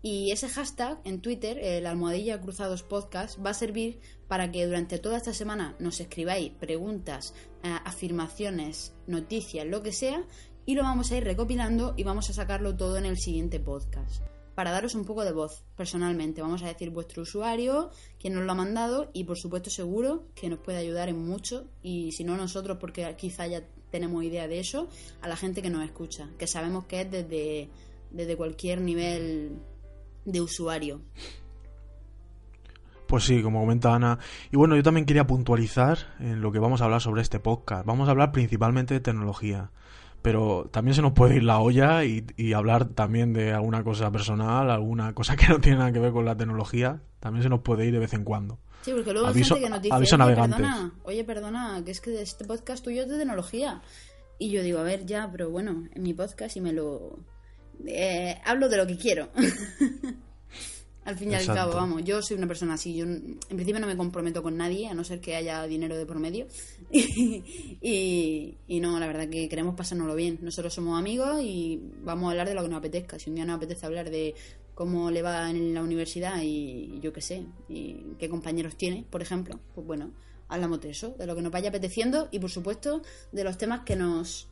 [0.05, 4.99] Y ese hashtag en Twitter, el almohadilla Cruzados Podcast, va a servir para que durante
[4.99, 10.27] toda esta semana nos escribáis preguntas, eh, afirmaciones, noticias, lo que sea,
[10.67, 14.25] y lo vamos a ir recopilando y vamos a sacarlo todo en el siguiente podcast.
[14.57, 18.53] Para daros un poco de voz, personalmente, vamos a decir vuestro usuario, quién nos lo
[18.53, 22.37] ha mandado y por supuesto seguro que nos puede ayudar en mucho y si no
[22.37, 24.88] nosotros porque quizá ya tenemos idea de eso,
[25.21, 27.71] a la gente que nos escucha, que sabemos que es desde,
[28.11, 29.59] desde cualquier nivel
[30.25, 31.01] de usuario.
[33.07, 34.19] Pues sí, como comenta Ana.
[34.51, 37.85] Y bueno, yo también quería puntualizar en lo que vamos a hablar sobre este podcast.
[37.85, 39.71] Vamos a hablar principalmente de tecnología.
[40.23, 44.11] Pero también se nos puede ir la olla y, y hablar también de alguna cosa
[44.13, 47.03] personal, alguna cosa que no tiene nada que ver con la tecnología.
[47.21, 48.59] También se nos puede ir de vez en cuando.
[48.83, 50.57] Sí, porque luego Aviso- hay gente que nos dice, aviso oye, navegantes".
[50.61, 53.83] perdona, oye, perdona, que es que este podcast tuyo es de tecnología.
[54.39, 57.19] Y yo digo, a ver, ya, pero bueno, en mi podcast y me lo...
[57.87, 59.29] eh, hablo de lo que quiero.
[61.05, 63.87] al fin y al cabo, vamos, yo soy una persona así, yo en principio no
[63.87, 66.47] me comprometo con nadie, a no ser que haya dinero de por medio.
[66.92, 70.38] y, y no, la verdad que queremos pasárnoslo bien.
[70.42, 73.18] Nosotros somos amigos y vamos a hablar de lo que nos apetezca.
[73.18, 74.35] Si un día nos apetece hablar de
[74.75, 79.23] cómo le va en la universidad y yo qué sé, y qué compañeros tiene, por
[79.23, 80.12] ejemplo, pues bueno,
[80.49, 83.81] hablamos de eso, de lo que nos vaya apeteciendo y por supuesto de los temas
[83.81, 84.49] que nos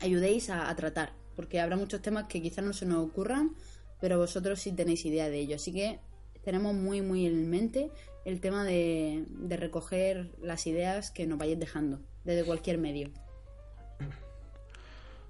[0.00, 3.52] ayudéis a, a tratar, porque habrá muchos temas que quizás no se nos ocurran,
[4.00, 6.00] pero vosotros sí tenéis idea de ello, así que
[6.42, 7.90] tenemos muy muy en mente
[8.24, 13.10] el tema de, de recoger las ideas que nos vayáis dejando desde cualquier medio.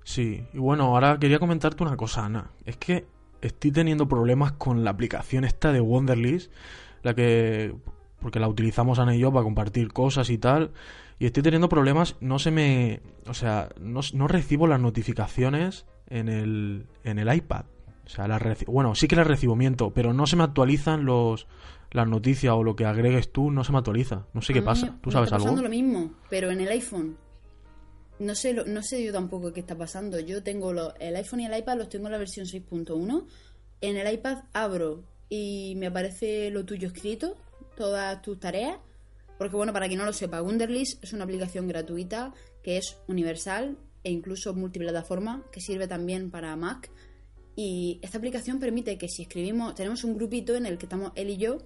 [0.06, 2.52] Sí, y bueno, ahora quería comentarte una cosa, Ana.
[2.64, 3.06] Es que
[3.40, 6.52] estoy teniendo problemas con la aplicación esta de Wonderlist,
[7.02, 7.74] la que...
[8.20, 10.72] porque la utilizamos Ana y yo para compartir cosas y tal,
[11.18, 13.00] y estoy teniendo problemas, no se me...
[13.26, 17.64] o sea, no, no recibo las notificaciones en el, en el iPad.
[18.04, 21.46] O sea, reci- bueno, sí que las recibo, miento, pero no se me actualizan los
[21.92, 24.26] las noticias o lo que agregues tú, no se me actualiza.
[24.34, 24.98] No sé qué pasa.
[25.00, 25.46] ¿Tú me sabes está algo?
[25.46, 27.16] pasando lo mismo, pero en el iPhone.
[28.18, 30.18] No sé, lo- no sé yo tampoco qué está pasando.
[30.20, 33.26] Yo tengo lo- el iPhone y el iPad, los tengo en la versión 6.1.
[33.80, 37.36] En el iPad abro y me aparece lo tuyo escrito,
[37.76, 38.78] todas tus tareas.
[39.38, 43.76] Porque bueno, para quien no lo sepa, Wunderlist es una aplicación gratuita que es universal
[44.06, 46.90] e incluso multiplataforma, que sirve también para Mac.
[47.56, 51.30] Y esta aplicación permite que si escribimos, tenemos un grupito en el que estamos él
[51.30, 51.58] y yo,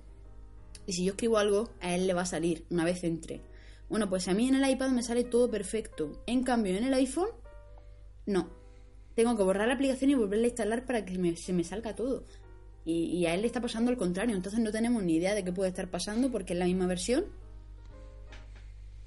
[0.86, 3.42] y si yo escribo algo, a él le va a salir una vez entre.
[3.90, 6.22] Bueno, pues a mí en el iPad me sale todo perfecto.
[6.26, 7.28] En cambio, en el iPhone,
[8.24, 8.48] no.
[9.14, 11.94] Tengo que borrar la aplicación y volverla a instalar para que me- se me salga
[11.94, 12.24] todo.
[12.86, 14.34] Y, y a él le está pasando al contrario.
[14.34, 17.26] Entonces no tenemos ni idea de qué puede estar pasando porque es la misma versión.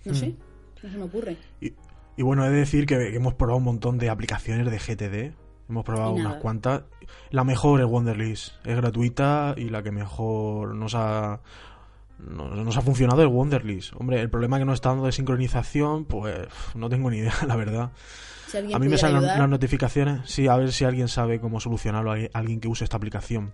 [0.05, 0.35] No sé.
[0.83, 1.37] No se me ocurre.
[1.61, 1.71] Y,
[2.15, 5.35] y bueno, he de decir que, hemos probado un montón de aplicaciones de GTD.
[5.69, 6.83] Hemos probado unas cuantas.
[7.31, 8.53] La mejor es Wonderlist.
[8.65, 11.41] Es gratuita y la que mejor nos ha,
[12.19, 13.93] nos, nos ha funcionado es Wonderlist.
[13.97, 17.55] Hombre, el problema que nos está dando de sincronización, pues no tengo ni idea, la
[17.55, 17.91] verdad.
[18.47, 20.29] Si A mí me salen ayudar, las notificaciones.
[20.29, 23.53] Sí, a ver si alguien sabe cómo solucionarlo, alguien que use esta aplicación.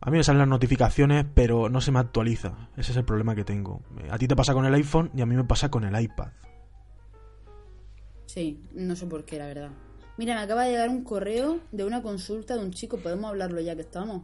[0.00, 2.70] A mí me salen las notificaciones, pero no se me actualiza.
[2.76, 3.82] Ese es el problema que tengo.
[4.10, 6.30] A ti te pasa con el iPhone y a mí me pasa con el iPad.
[8.32, 9.70] Sí, no sé por qué, la verdad.
[10.16, 12.98] Mira, me acaba de llegar un correo de una consulta de un chico.
[12.98, 14.22] ¿Podemos hablarlo ya que estamos?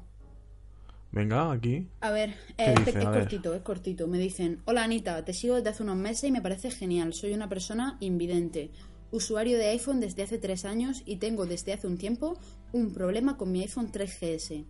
[1.10, 1.88] Venga, aquí.
[2.00, 2.90] A ver, ¿Qué eh, dice?
[2.90, 3.20] este- es A ver.
[3.22, 4.06] cortito, es cortito.
[4.06, 7.14] Me dicen, hola Anita, te sigo desde hace unos meses y me parece genial.
[7.14, 8.70] Soy una persona invidente,
[9.10, 12.38] usuario de iPhone desde hace tres años y tengo desde hace un tiempo
[12.72, 14.66] un problema con mi iPhone 3GS.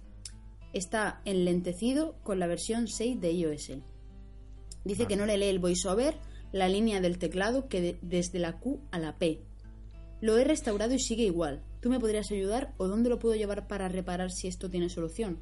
[0.72, 3.72] Está enlentecido con la versión 6 de iOS.
[4.84, 6.14] Dice que no le lee el voiceover,
[6.52, 9.40] la línea del teclado que de- desde la Q a la P.
[10.20, 11.62] Lo he restaurado y sigue igual.
[11.80, 15.38] ¿Tú me podrías ayudar o dónde lo puedo llevar para reparar si esto tiene solución?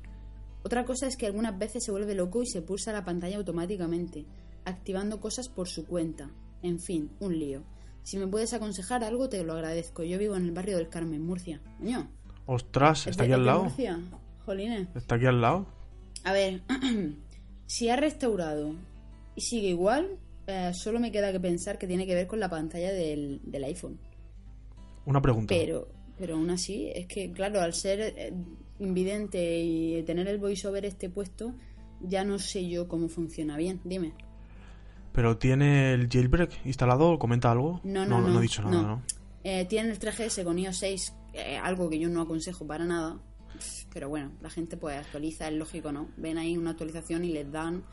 [0.63, 4.25] Otra cosa es que algunas veces se vuelve loco y se pulsa la pantalla automáticamente,
[4.65, 6.31] activando cosas por su cuenta.
[6.63, 7.63] En fin, un lío.
[8.03, 10.03] Si me puedes aconsejar algo, te lo agradezco.
[10.03, 11.61] Yo vivo en el barrio del Carmen, Murcia.
[11.79, 12.09] Coño,
[12.47, 13.65] Ostras, ¿es está aquí al lado.
[13.65, 14.01] Murcia?
[14.45, 14.89] Jolines.
[14.95, 15.67] Está aquí al lado.
[16.25, 16.63] A ver,
[17.67, 18.75] si ha restaurado
[19.35, 22.49] y sigue igual, eh, solo me queda que pensar que tiene que ver con la
[22.49, 23.99] pantalla del, del iPhone.
[25.07, 25.55] Una pregunta.
[25.55, 28.33] Pero, pero aún así, es que, claro, al ser eh,
[28.79, 31.55] invidente y tener el voiceover este puesto,
[32.01, 33.81] ya no sé yo cómo funciona bien.
[33.85, 34.13] Dime.
[35.13, 37.19] ¿Pero tiene el jailbreak instalado?
[37.19, 37.81] ¿Comenta algo?
[37.85, 38.29] No, no, no.
[38.29, 39.03] no, ha dicho nada, ¿no?
[39.45, 43.21] Eh, tienen el 3GS con iOS 6, eh, algo que yo no aconsejo para nada.
[43.93, 46.09] Pero bueno, la gente pues actualiza, es lógico, ¿no?
[46.17, 47.85] Ven ahí una actualización y les dan...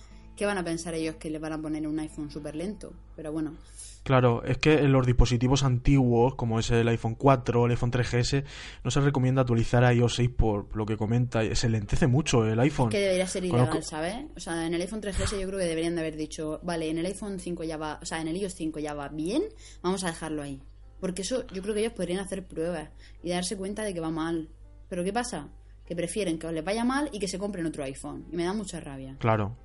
[0.42, 2.92] ¿Qué van a pensar ellos que les van a poner un iPhone súper lento?
[3.16, 3.54] Pero bueno,
[4.02, 7.92] Claro, es que en los dispositivos antiguos, como es el iPhone 4 o el iPhone
[7.92, 8.44] 3GS,
[8.84, 11.44] no se recomienda actualizar a iOS 6 por lo que comenta.
[11.54, 12.90] Se lentece mucho el iPhone.
[12.90, 14.16] que debería ser ilegal, Conozco- ¿sabes?
[14.36, 16.98] O sea, en el iPhone 3GS yo creo que deberían de haber dicho, vale, en
[16.98, 19.44] el iPhone 5 ya va, o sea, en el iOS 5 ya va bien,
[19.84, 20.64] vamos a dejarlo ahí.
[21.00, 22.90] Porque eso yo creo que ellos podrían hacer pruebas
[23.22, 24.50] y darse cuenta de que va mal.
[24.90, 25.50] Pero ¿qué pasa?
[25.86, 28.26] Que prefieren que les vaya mal y que se compren otro iPhone.
[28.32, 29.16] Y me da mucha rabia.
[29.20, 29.56] Claro.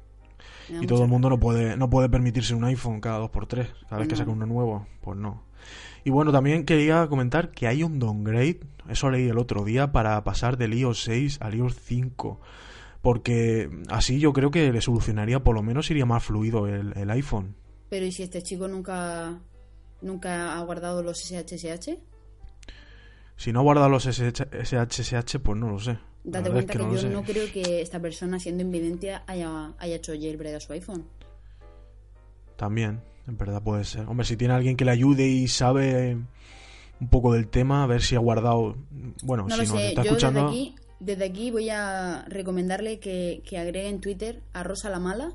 [0.68, 3.68] Y todo el mundo no puede, no puede permitirse un iPhone cada dos por tres.
[3.88, 5.44] Cada vez que saca uno nuevo, pues no.
[6.04, 10.22] Y bueno, también quería comentar que hay un downgrade, eso leí el otro día, para
[10.22, 12.40] pasar del iOS 6 al iOS 5.
[13.02, 17.10] Porque así yo creo que le solucionaría, por lo menos iría más fluido el, el
[17.10, 17.56] iPhone.
[17.88, 19.40] Pero ¿y si este chico nunca
[20.00, 21.98] nunca ha guardado los SHSH?
[23.36, 25.98] Si no guarda los SH SHSH, pues no lo sé.
[26.28, 27.08] Date es cuenta que no yo sé.
[27.08, 31.04] no creo que esta persona, siendo invidente, haya, haya hecho jailbreak a su iPhone.
[32.56, 34.06] También, en verdad puede ser.
[34.08, 36.16] Hombre, si tiene alguien que le ayude y sabe
[37.00, 38.76] un poco del tema, a ver si ha guardado.
[39.22, 40.48] Bueno, No si lo nos sé, está yo escuchando.
[40.50, 44.98] desde aquí, desde aquí voy a recomendarle que, que agregue en Twitter a Rosa la
[44.98, 45.32] Mala,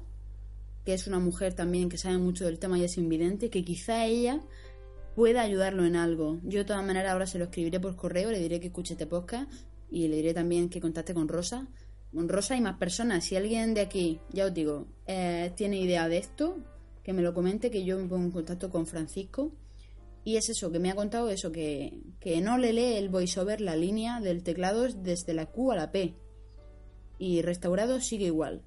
[0.84, 4.06] que es una mujer también que sabe mucho del tema y es invidente, que quizá
[4.06, 4.42] ella
[5.16, 6.40] pueda ayudarlo en algo.
[6.44, 9.06] Yo de todas maneras ahora se lo escribiré por correo, le diré que escuche este
[9.06, 9.50] podcast
[9.92, 11.68] y le diré también que contacte con Rosa.
[12.14, 13.26] Con Rosa y más personas.
[13.26, 16.58] Si alguien de aquí, ya os digo, eh, tiene idea de esto,
[17.04, 19.52] que me lo comente, que yo me pongo en contacto con Francisco.
[20.24, 23.60] Y es eso, que me ha contado eso, que, que no le lee el voiceover
[23.60, 26.16] la línea del teclado desde la Q a la P.
[27.18, 28.64] Y restaurado sigue igual.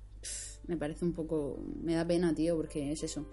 [0.66, 1.58] Me parece un poco...
[1.82, 3.26] Me da pena, tío, porque es eso.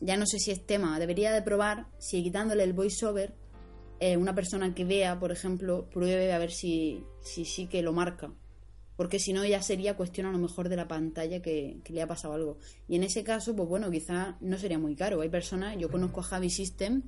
[0.00, 0.98] Ya no sé si es tema.
[0.98, 3.34] Debería de probar si quitándole el voiceover,
[4.00, 7.92] eh, una persona que vea, por ejemplo, pruebe a ver si, si sí que lo
[7.92, 8.32] marca.
[8.96, 12.02] Porque si no, ya sería cuestión a lo mejor de la pantalla que, que le
[12.02, 12.58] ha pasado algo.
[12.88, 15.20] Y en ese caso, pues bueno, quizá no sería muy caro.
[15.20, 17.02] Hay personas, yo conozco a Javi System,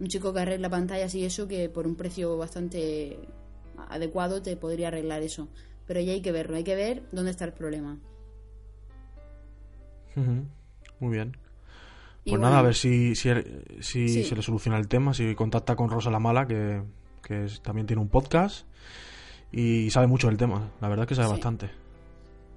[0.00, 3.18] un chico que arregla pantallas y eso, que por un precio bastante
[3.88, 5.48] adecuado te podría arreglar eso.
[5.86, 7.98] Pero ya hay que verlo, hay que ver dónde está el problema.
[10.98, 11.36] Muy bien.
[12.28, 13.30] Pues bueno, nada, a ver si, si,
[13.80, 14.24] si Sí.
[14.24, 16.82] se le soluciona el tema, si contacta con Rosa la Mala, que,
[17.22, 18.66] que es- también tiene un podcast
[19.52, 20.70] y sabe mucho del tema.
[20.80, 21.32] La verdad es que sabe Sí.
[21.32, 21.70] bastante.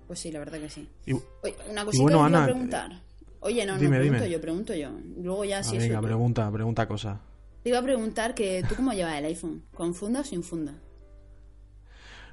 [0.08, 0.90] Pues sí, la verdad que sí.
[1.06, 3.02] Y, Oye, una cosita bueno, que te iba a Ana, preguntar.
[3.40, 4.30] Oye, no, dime, no, pregunto dime.
[4.30, 4.90] yo, pregunto yo.
[5.24, 5.84] Luego ya ah, si eso...
[5.86, 6.02] venga, yo.
[6.08, 7.18] pregunta, pregunta cosas.
[7.64, 10.74] Te iba a preguntar que tú cómo llevas el iPhone, ¿con funda o sin funda?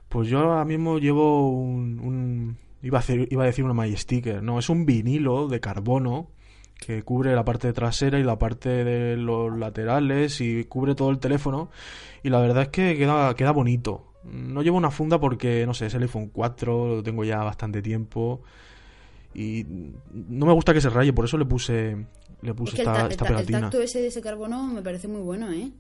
[0.09, 2.01] Pues yo ahora mismo llevo un...
[2.01, 4.43] un- iba, a hacer- iba a decir una My Sticker.
[4.43, 6.31] No, es un vinilo de carbono
[6.79, 11.19] que cubre la parte trasera y la parte de los laterales y cubre todo el
[11.19, 11.71] teléfono.
[12.23, 14.05] Y la verdad es que queda, queda bonito.
[14.25, 17.83] No llevo una funda porque, no sé, es el iPhone 4, lo tengo ya bastante
[17.83, 18.43] tiempo.
[19.35, 19.65] Y
[20.13, 21.97] no me gusta que se raye, por eso le puse,
[22.43, 23.61] le Es puse que el, esta, ta- el esta ta- el pegatina.
[23.61, 25.71] tacto ese de ese carbono me parece muy bueno, ¿eh?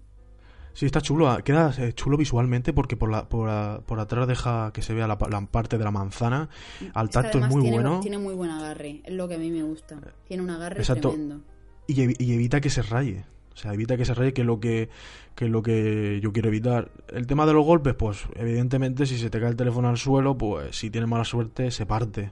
[0.73, 1.29] Sí, está chulo.
[1.29, 4.95] ah, Queda eh, chulo visualmente porque por, la, por, la- por atrás deja que se
[4.95, 6.49] vea la, la parte de la manzana.
[6.95, 9.35] Al Es que tacto es muy tiene, bueno Tiene muy buen agarre, es lo que
[9.35, 9.97] a mí me gusta.
[10.27, 11.11] Tiene un agarre Exacto.
[11.11, 11.41] tremendo.
[11.87, 13.25] y, y evita que se raye.
[13.55, 14.89] O sea, evita que se raye, que es lo que,
[15.35, 16.93] que es lo que yo quiero evitar.
[17.09, 20.39] El tema de los golpes, pues evidentemente si se te cae el teléfono al suelo,
[20.39, 22.31] pues si tienes mala suerte se parte.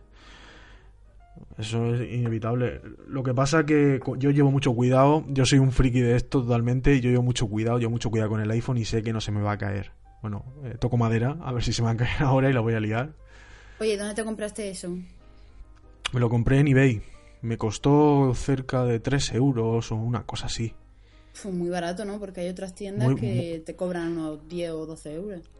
[1.58, 2.80] Eso es inevitable.
[3.08, 6.94] Lo que pasa que yo llevo mucho cuidado, yo soy un friki de esto totalmente,
[6.94, 9.20] y yo llevo mucho cuidado, llevo mucho cuidado con el iPhone y sé que no
[9.20, 9.92] se me va a caer.
[10.22, 12.60] Bueno, eh, toco madera, a ver si se me va a caer ahora y la
[12.60, 13.12] voy a liar.
[13.80, 14.90] Oye, ¿dónde te compraste eso?
[16.12, 17.02] Me lo compré en eBay.
[17.42, 20.74] Me costó cerca de 3 euros o una cosa así.
[21.32, 22.18] Fue muy barato, ¿no?
[22.18, 25.50] Porque hay otras tiendas Muy- que te cobran unos 10 o 12 euros.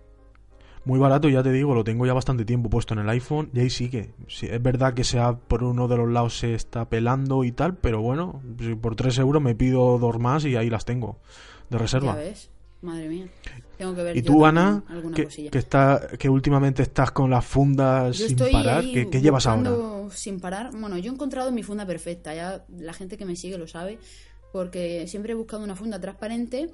[0.87, 3.59] Muy barato, ya te digo, lo tengo ya bastante tiempo puesto en el iPhone y
[3.61, 4.14] ahí sigue.
[4.29, 7.77] Sí, es verdad que sea por uno de los lados se está pelando y tal,
[7.77, 11.18] pero bueno, si por 3 euros me pido dos más y ahí las tengo
[11.70, 12.14] de Ya reserva.
[12.14, 12.51] ves.
[12.83, 13.27] Madre mía.
[13.79, 18.16] Tengo que ver ¿Y tú, Ana, que, que, está, que últimamente estás con las fundas
[18.16, 18.81] Yo sin estoy parar?
[18.85, 19.72] ahí ¿Qué, qué llevas ahora?
[20.12, 20.70] sin parar.
[20.72, 22.33] Bueno, yo he encontrado mi funda perfecta.
[22.35, 23.99] Ya la gente que me sigue lo sabe.
[24.53, 26.70] Porque siempre he buscado una funda transparente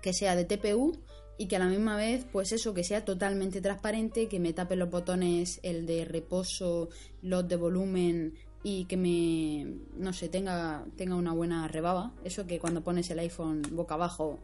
[0.00, 0.98] que sea de TPU
[1.38, 4.76] y que a la misma vez, pues eso, que sea totalmente transparente, que me tape
[4.76, 6.88] los botones, el de reposo,
[7.22, 9.66] los de volumen y que me,
[9.96, 12.12] no sé, tenga, tenga una buena rebaba.
[12.24, 14.40] Eso que cuando pones el iPhone boca abajo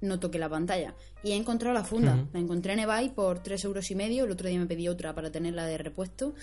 [0.00, 0.94] no toque la pantalla.
[1.22, 2.16] Y he encontrado la funda.
[2.16, 2.28] Ujú.
[2.32, 4.24] La encontré en eBay por 3 euros y medio.
[4.24, 6.34] El otro día me pedí otra para tenerla de repuesto.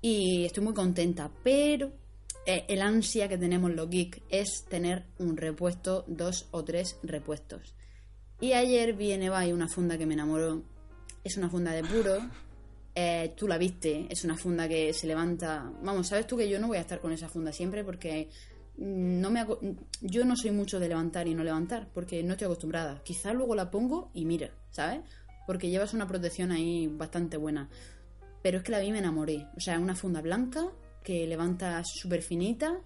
[0.00, 1.30] Y estoy muy contenta.
[1.42, 1.90] Pero
[2.46, 7.74] eh, el ansia que tenemos los geeks es tener un repuesto, dos o tres repuestos.
[8.42, 10.62] Y ayer vi en eBay una funda que me enamoró.
[11.24, 12.18] Es una funda de puro.
[12.94, 15.72] Eh, tú la viste, es una funda que se levanta.
[15.82, 18.28] Vamos, sabes tú que yo no voy a estar con esa funda siempre porque
[18.76, 19.58] mm, no me aco-
[20.02, 23.00] yo no soy mucho de levantar y no levantar porque no estoy acostumbrada.
[23.02, 25.00] Quizás luego la pongo y mira, ¿sabes?
[25.46, 27.70] Porque llevas una protección ahí bastante buena.
[28.42, 29.46] Pero es que la vi y me enamoré.
[29.56, 30.70] O sea, una funda blanca
[31.02, 32.78] que levanta súper finita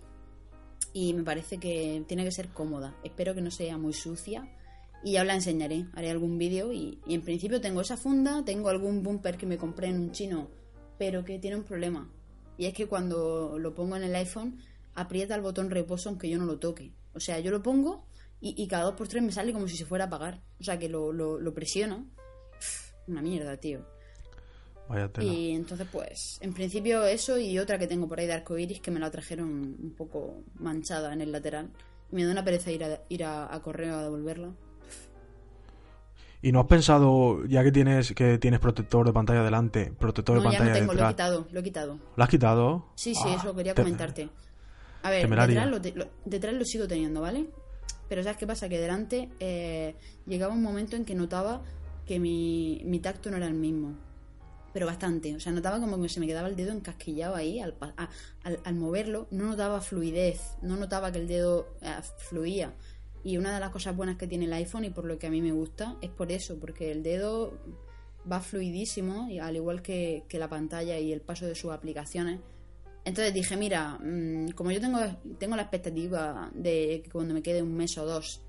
[0.93, 2.95] y me parece que tiene que ser cómoda.
[3.03, 4.49] Espero que no sea muy sucia
[5.07, 5.87] y ya os la enseñaré.
[5.93, 9.57] Haré algún vídeo y, y en principio tengo esa funda, tengo algún bumper que me
[9.57, 10.51] compré en un chino,
[10.99, 12.11] pero que tiene un problema.
[12.59, 14.59] Y es que cuando lo pongo en el iPhone,
[14.97, 16.93] aprieta el botón reposo aunque yo no lo toque.
[17.15, 18.05] O sea, yo lo pongo
[18.41, 20.43] y, y cada dos por tres me sale como si se fuera a apagar.
[20.59, 22.05] O sea, que lo, lo, lo presiona.
[23.07, 23.87] Una mierda, tío.
[24.89, 25.33] Vaya tela.
[25.33, 28.91] Y entonces, pues, en principio eso y otra que tengo por ahí de arcoiris que
[28.91, 31.71] me la trajeron un poco manchada en el lateral.
[32.11, 34.53] Y me da una pereza ir a, ir a, a correo a devolverla.
[36.47, 40.43] ¿Y no has pensado, ya que tienes que tienes protector de pantalla delante, protector No,
[40.43, 41.13] de ya pantalla no tengo, lo he detrás?
[41.15, 41.99] quitado, lo he quitado.
[42.17, 42.87] ¿Lo has quitado?
[42.95, 44.29] Sí, sí, Ah, eso quería te- comentarte.
[45.03, 45.81] A ver, detrás lo,
[46.25, 47.49] detrás lo sigo teniendo, ¿vale?
[48.09, 48.69] Pero ¿sabes qué pasa?
[48.69, 51.63] Que delante eh, llegaba un momento en que notaba
[52.07, 53.95] que mi, mi tacto no era el mismo.
[54.73, 55.35] Pero bastante.
[55.35, 57.75] O sea, notaba como que se me quedaba el dedo encasquillado ahí al,
[58.45, 59.27] al, al moverlo.
[59.33, 60.41] No notaba fluidez.
[60.63, 62.73] No notaba que el dedo eh, fluía.
[63.27, 65.31] Y una de las cosas buenas que tiene el iPhone y por lo que a
[65.31, 66.61] mí me gusta es por eso.
[66.61, 67.59] Porque el dedo
[68.31, 72.39] va fluidísimo, y al igual que, que la pantalla y el paso de sus aplicaciones.
[73.05, 75.01] Entonces dije, mira, mm, como yo tengo,
[75.41, 78.43] tengo la expectativa de que cuando me quede un mes o dos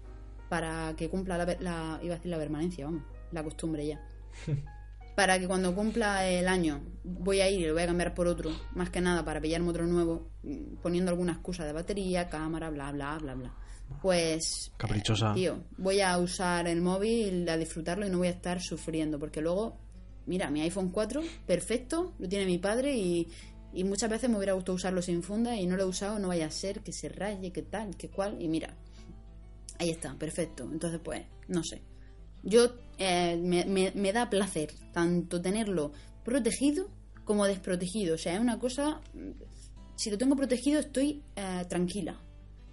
[0.48, 4.00] para que cumpla la- iba a decir la permanencia, vamos, la costumbre ya.
[5.16, 8.28] para que cuando cumpla el año voy a ir y lo voy a cambiar por
[8.28, 12.70] otro, más que nada para pillarme otro nuevo, mm, poniendo alguna excusa de batería, cámara,
[12.70, 13.56] bla, bla, bla, bla.
[14.02, 15.32] Pues, Caprichosa.
[15.32, 19.18] eh, tío, voy a usar el móvil, a disfrutarlo y no voy a estar sufriendo,
[19.20, 19.78] porque luego,
[20.26, 23.28] mira, mi iPhone 4, perfecto, lo tiene mi padre y,
[23.74, 26.28] y muchas veces me hubiera gustado usarlo sin funda y no lo he usado, no
[26.30, 28.76] vaya a ser que se raye, que tal, que cual, y mira,
[29.80, 30.64] ahí está, perfecto.
[30.72, 31.82] Entonces, pues, no sé.
[32.44, 32.70] Yo
[33.00, 35.92] eh, me, me- me da placer tanto tenerlo
[36.24, 36.88] protegido
[37.26, 38.16] como desprotegido.
[38.16, 39.02] O sea, es una cosa.
[39.96, 42.22] Si lo tengo protegido, estoy eh, tranquila.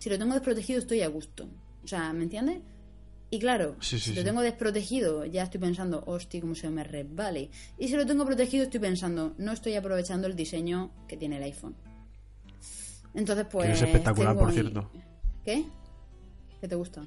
[0.05, 1.49] Si lo tengo desprotegido, estoy a gusto.
[1.83, 2.59] O sea, ¿me entiendes?
[3.31, 4.25] Y claro, Sí, sí, si lo sí.
[4.27, 7.49] tengo desprotegido, ya estoy pensando, hostia, cómo se me resbale.
[7.79, 11.45] Y si lo tengo protegido, estoy pensando, no estoy aprovechando el diseño que tiene el
[11.45, 11.75] iPhone.
[13.15, 13.71] Entonces, pues.
[13.71, 14.91] es espectacular, tengo por cierto.
[15.43, 15.65] ¿Qué?
[16.61, 17.03] ¿Qué te gusta?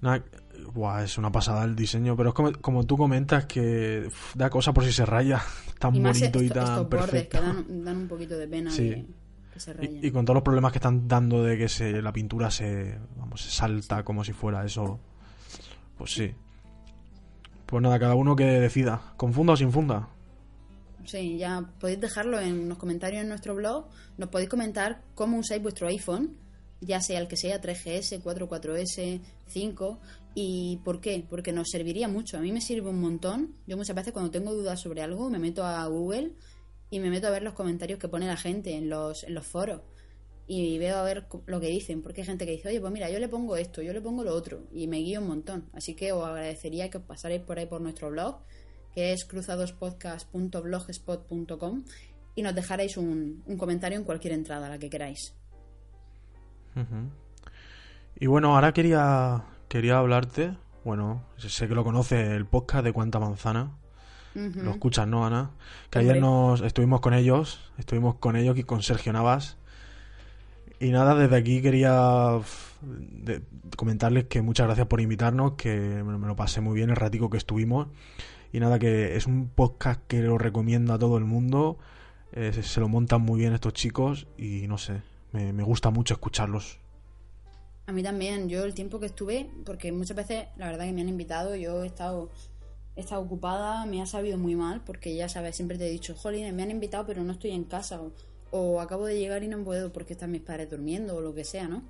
[0.00, 0.24] Nada,
[0.72, 4.48] buah, es una pasada el diseño, pero es como, como tú comentas que uf, da
[4.48, 5.42] cosa por si se raya.
[5.78, 7.38] Tan y bonito y esto- tan estos bordes perfecto.
[7.38, 8.88] que dan, dan un poquito de pena Sí.
[8.88, 9.06] que, que
[9.58, 9.74] se.
[9.82, 12.98] Y, y con todos los problemas que están dando de que se, la pintura se,
[13.16, 15.00] vamos, se salta como si fuera eso.
[15.98, 16.32] Pues sí.
[17.66, 20.08] Pues nada, cada uno que decida, con funda o sin funda.
[21.04, 23.86] Sí, ya podéis dejarlo en los comentarios en nuestro blog.
[24.18, 26.36] Nos podéis comentar cómo usáis vuestro iPhone,
[26.80, 30.00] ya sea el que sea 3GS, 44S, 5
[30.34, 32.38] y por qué, porque nos serviría mucho.
[32.38, 33.54] A mí me sirve un montón.
[33.66, 36.32] Yo muchas veces cuando tengo dudas sobre algo me meto a Google
[36.90, 39.46] y me meto a ver los comentarios que pone la gente en los, en los
[39.46, 39.80] foros
[40.52, 43.08] y veo a ver lo que dicen, porque hay gente que dice, oye, pues mira,
[43.08, 45.66] yo le pongo esto, yo le pongo lo otro, y me guío un montón.
[45.72, 48.40] Así que os agradecería que os pasarais por ahí por nuestro blog,
[48.92, 51.84] que es cruzadospodcast.blogspot.com,
[52.34, 55.36] y nos dejarais un, un comentario en cualquier entrada, la que queráis.
[58.16, 60.56] Y bueno, ahora quería, quería hablarte.
[60.84, 63.78] Bueno, sé que lo conoce el podcast de Cuánta Manzana.
[64.34, 65.50] Lo escuchas, ¿no, Ana?
[65.90, 69.56] Que ayer nos estuvimos con ellos, estuvimos con ellos y con Sergio Navas.
[70.78, 72.38] Y nada, desde aquí quería
[72.80, 73.42] de-
[73.76, 77.28] comentarles que muchas gracias por invitarnos, que me, me lo pasé muy bien el ratico
[77.28, 77.88] que estuvimos.
[78.52, 81.78] Y nada, que es un podcast que lo recomiendo a todo el mundo.
[82.32, 85.02] eh, se, se lo montan muy bien estos chicos y no sé,
[85.32, 86.78] me, me gusta mucho escucharlos.
[87.86, 91.00] A mí también, yo el tiempo que estuve, porque muchas veces la verdad que me
[91.00, 92.30] han invitado, yo he estado,
[92.96, 96.14] he estado ocupada, me ha sabido muy mal, porque ya sabes, siempre te he dicho,
[96.14, 98.00] jolín, me han invitado pero no estoy en casa,
[98.50, 101.44] o, acabo de llegar y no puedo porque están mis padres durmiendo, o lo que
[101.44, 101.84] sea, ¿no?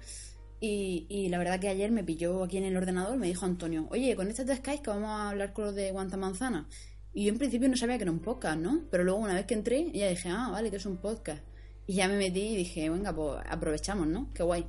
[0.63, 4.15] Y, la verdad que ayer me pilló aquí en el ordenador, me dijo Antonio, oye,
[4.15, 6.69] con de Skype que vamos a hablar con los de Guanta Manzana.
[7.15, 8.85] Y yo en principio no sabía que era un podcast, ¿no?
[8.91, 11.43] Pero luego una vez que entré, ya dije, ah, vale, que es un podcast.
[11.87, 14.31] Y ya me metí y dije, venga, pues aprovechamos, ¿no?
[14.35, 14.67] Qué guay.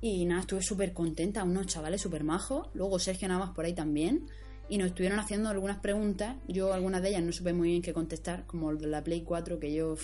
[0.00, 2.68] Y nada, estuve súper contenta, unos chavales súper majos.
[2.74, 4.26] Luego Sergio Navas por ahí también.
[4.68, 6.36] Y nos estuvieron haciendo algunas preguntas.
[6.48, 9.22] Yo algunas de ellas no supe muy bien qué contestar, como el de la Play
[9.22, 9.96] 4, que yo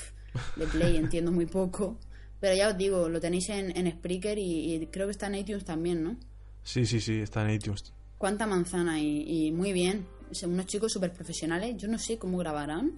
[0.57, 1.99] de Play entiendo muy poco.
[2.41, 5.37] Pero ya os digo, lo tenéis en, en Spreaker y, y creo que está en
[5.37, 6.17] iTunes también, ¿no?
[6.63, 7.93] Sí, sí, sí, está en iTunes.
[8.19, 10.07] Cuánta manzana y, y muy bien.
[10.31, 11.77] Son unos chicos súper profesionales.
[11.77, 12.93] Yo no sé cómo grabarán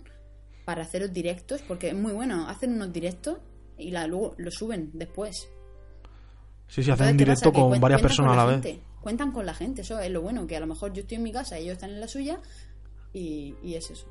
[0.65, 2.49] para haceros directos, porque es muy bueno.
[2.49, 3.39] Hacen unos directos
[3.79, 5.49] y la, luego lo suben después.
[6.69, 8.63] Sí, sí, hacen un ¿qué directo con varias personas a la la vez.
[8.63, 8.83] gente.
[9.05, 11.23] Cuentan con la gente, eso es lo bueno, que a lo mejor yo estoy en
[11.25, 12.41] mi casa y ellos están en la suya
[13.13, 14.07] y, y es eso.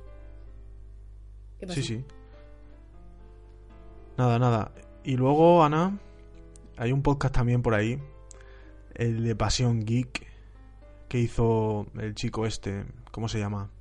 [1.59, 1.81] ¿Qué pasa?
[1.81, 2.05] Sí, sí.
[4.17, 4.71] Nada, nada.
[5.03, 5.97] Y luego, Ana,
[6.77, 7.99] hay un podcast también por ahí,
[8.93, 10.27] el de Pasión Geek,
[11.09, 13.71] que hizo el chico este, ¿cómo se llama?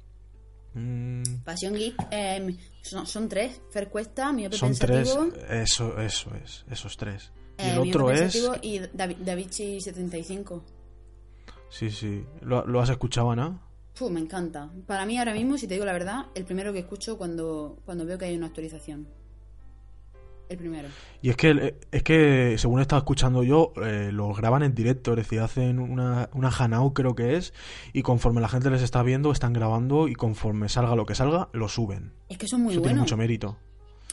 [0.75, 3.61] Mm, Pasión Geek, eh, son, son tres.
[3.71, 7.31] Fer Cuesta, Miope son tres, Pensativo, eso, eso es, esos tres.
[7.59, 10.63] Y eh, el Miope otro es, y Davi- Davichi75.
[11.73, 13.59] Sí, sí, ¿lo, lo has escuchado, Ana?
[13.99, 14.71] Puh, me encanta.
[14.87, 18.05] Para mí ahora mismo, si te digo la verdad, el primero que escucho cuando, cuando
[18.07, 19.07] veo que hay una actualización.
[20.49, 20.89] El primero.
[21.23, 25.13] Y es que, es que según he estado escuchando yo, eh, los graban en directo,
[25.13, 27.55] es decir, hacen una, una hangout creo que es,
[27.95, 31.49] y conforme la gente les está viendo, están grabando y conforme salga lo que salga,
[31.53, 32.13] lo suben.
[32.29, 33.05] Es que son muy Eso tiene buenos.
[33.05, 33.57] mucho mérito.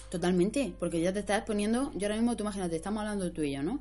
[0.09, 3.51] Totalmente, porque ya te estás poniendo, yo ahora mismo tú imagínate, estamos hablando tú y
[3.53, 3.79] yo, ¿no?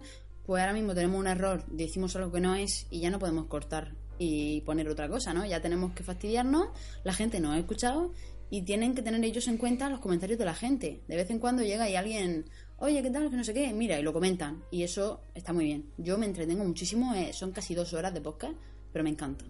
[0.49, 3.44] Pues ahora mismo tenemos un error, decimos algo que no es y ya no podemos
[3.49, 5.44] cortar y poner otra cosa, ¿no?
[5.44, 6.68] Ya tenemos que fastidiarnos,
[7.05, 8.12] la gente nos ha escuchado
[8.49, 11.03] y tienen que tener ellos en cuenta los comentarios de la gente.
[11.07, 12.46] De vez en cuando llega y alguien,
[12.78, 13.28] oye, ¿qué tal?
[13.28, 14.62] Que no sé qué, mira, y lo comentan.
[14.70, 15.84] Y eso está muy bien.
[15.99, 18.55] Yo me entretengo muchísimo, eh, son casi dos horas de podcast,
[18.90, 19.44] pero me encanta.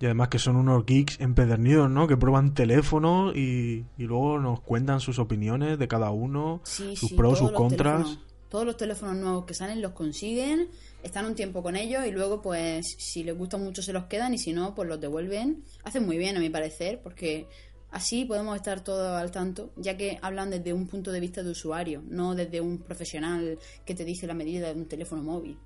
[0.00, 2.08] Y además que son unos geeks empedernidos, ¿no?
[2.08, 7.10] Que prueban teléfonos y, y luego nos cuentan sus opiniones de cada uno, Sí, sus
[7.10, 8.00] sí, pros, sus contras.
[8.02, 10.68] teléfonos- todos los teléfonos nuevos que salen los consiguen,
[11.02, 14.34] están un tiempo con ellos y luego, pues, si les gusta mucho se los quedan
[14.34, 15.64] y si no, pues los devuelven.
[15.84, 17.46] Hacen muy bien, a mi parecer, porque
[17.90, 21.50] así podemos estar todos al tanto, ya que hablan desde un punto de vista de
[21.50, 25.56] usuario, no desde un profesional que te dice la medida de un teléfono móvil.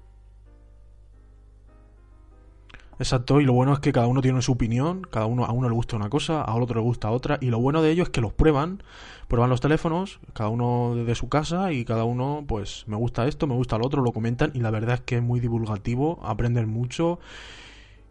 [2.99, 5.69] Exacto, y lo bueno es que cada uno tiene su opinión, cada uno a uno
[5.69, 8.09] le gusta una cosa, a otro le gusta otra, y lo bueno de ello es
[8.09, 8.83] que los prueban,
[9.29, 13.47] prueban los teléfonos, cada uno desde su casa, y cada uno, pues, me gusta esto,
[13.47, 16.69] me gusta lo otro, lo comentan, y la verdad es que es muy divulgativo, aprenden
[16.69, 17.19] mucho,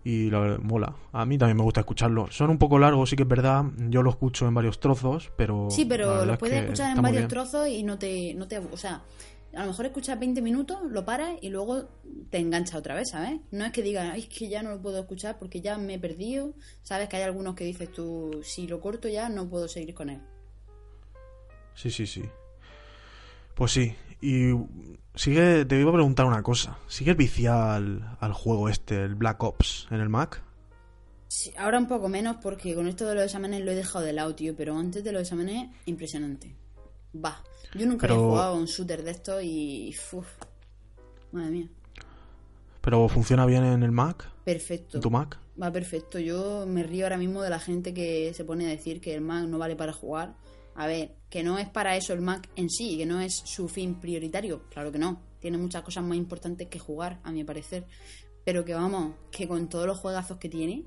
[0.04, 0.96] y la verdad, mola.
[1.14, 2.28] A mí también me gusta escucharlo.
[2.30, 5.68] Son un poco largos, sí que es verdad, yo lo escucho en varios trozos, pero...
[5.72, 8.58] Sí, pero es puedes escuchar en varios trozos y no te, no te...
[8.60, 9.02] O sea,
[9.56, 11.90] a lo mejor escuchas 20 minutos, lo paras y luego
[12.30, 13.40] te engancha otra vez, ¿sabes?
[13.52, 15.96] No es que digas, "Ay, es que ya no lo puedo escuchar porque ya me
[15.96, 16.54] he perdido.
[16.82, 20.10] Sabes que hay algunos que dices tú, si lo corto ya no puedo seguir con
[20.10, 20.22] él.
[21.76, 22.24] Sí, sí, sí.
[23.56, 23.96] Pues sí.
[24.22, 24.54] Y
[25.16, 26.78] sigue, te iba a preguntar una cosa.
[26.88, 30.42] ¿Sigues viciado al, al juego este, el Black Ops, en el Mac?
[31.28, 34.14] Sí, ahora un poco menos porque con esto de los exámenes lo he dejado de
[34.14, 36.56] lado, tío, pero antes de los exámenes, impresionante.
[37.14, 37.42] Va.
[37.76, 39.96] Yo nunca Pero- había jugado a un shooter de esto y...
[40.12, 40.28] Uf,
[41.32, 41.70] madre mía.
[42.82, 44.30] ¿Pero funciona bien en el Mac?
[44.44, 44.98] Perfecto.
[44.98, 45.40] ¿En tu Mac?
[45.62, 46.20] Va perfecto.
[46.20, 49.22] Yo me río ahora mismo de la gente que se pone a decir que el
[49.22, 50.36] Mac no vale para jugar.
[50.76, 53.70] A ver, que no es para eso el Mac en sí, que no es su
[53.70, 54.64] fin prioritario.
[54.70, 55.22] Claro que no.
[55.40, 57.86] Tiene muchas cosas más importantes que jugar, a mi parecer.
[58.44, 60.84] Pero que vamos, que con todos los juegazos que tiene,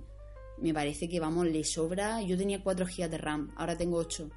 [0.59, 2.21] me parece que vamos, le sobra.
[2.21, 4.29] Yo tenía 4 GB de RAM, ahora tengo 8.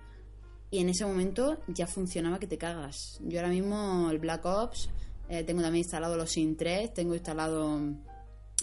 [0.71, 3.19] Y en ese momento ya funcionaba que te cagas.
[3.23, 4.89] Yo ahora mismo el Black Ops,
[5.29, 7.79] eh, tengo también instalado los Sin 3, tengo instalado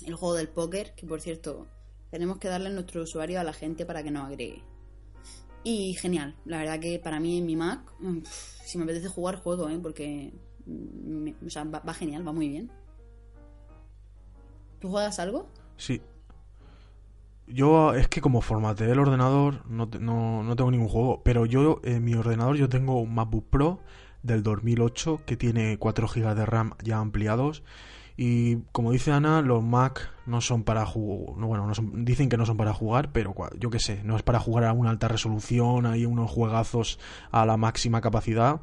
[0.04, 1.66] el juego del póker, que por cierto,
[2.10, 4.62] tenemos que darle nuestro usuario a la gente para que nos agregue.
[5.64, 8.18] Y genial, la verdad que para mí en mi Mac, mm,
[8.64, 9.78] si me apetece jugar, juego, ¿eh?
[9.82, 10.32] porque
[10.64, 12.70] mm, me- o sea, va, va genial, va muy bien.
[14.80, 15.48] ¿Tú juegas algo?
[15.76, 16.00] Sí.
[17.48, 21.80] Yo es que como formateé el ordenador no, no, no tengo ningún juego, pero yo
[21.84, 23.78] en mi ordenador yo tengo un MacBook Pro
[24.22, 27.62] del 2008 que tiene 4 GB de RAM ya ampliados
[28.16, 32.28] y como dice Ana, los Mac no son para jugar, no, bueno, no son- dicen
[32.28, 34.90] que no son para jugar, pero yo qué sé, no es para jugar a una
[34.90, 36.98] alta resolución, hay unos juegazos
[37.30, 38.60] a la máxima capacidad,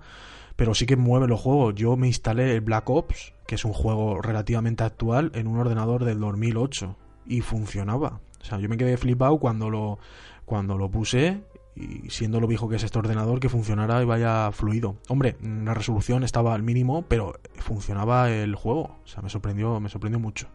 [0.57, 1.75] pero sí que mueve los juegos.
[1.75, 6.03] Yo me instalé el Black Ops, que es un juego relativamente actual, en un ordenador
[6.03, 6.95] del 2008
[7.27, 8.19] y funcionaba.
[8.43, 9.99] O sea, yo me quedé flipado cuando lo,
[10.45, 11.41] cuando lo puse
[11.75, 14.97] y siendo lo viejo que es este ordenador, que funcionara y vaya fluido.
[15.07, 18.99] Hombre, la resolución estaba al mínimo, pero funcionaba el juego.
[19.03, 20.49] O sea, me sorprendió, me sorprendió mucho.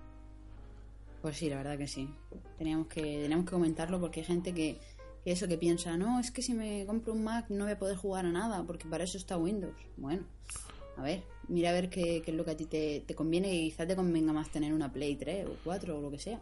[1.22, 2.14] Pues sí, la verdad que sí.
[2.58, 4.78] Teníamos que, teníamos que comentarlo porque hay gente que,
[5.24, 7.78] que eso que piensa, no, es que si me compro un Mac no voy a
[7.78, 9.74] poder jugar a nada porque para eso está Windows.
[9.96, 10.24] Bueno,
[10.98, 13.52] a ver, mira a ver qué, qué es lo que a ti te, te conviene
[13.52, 16.40] y quizás te convenga más tener una Play 3 o 4 o lo que sea.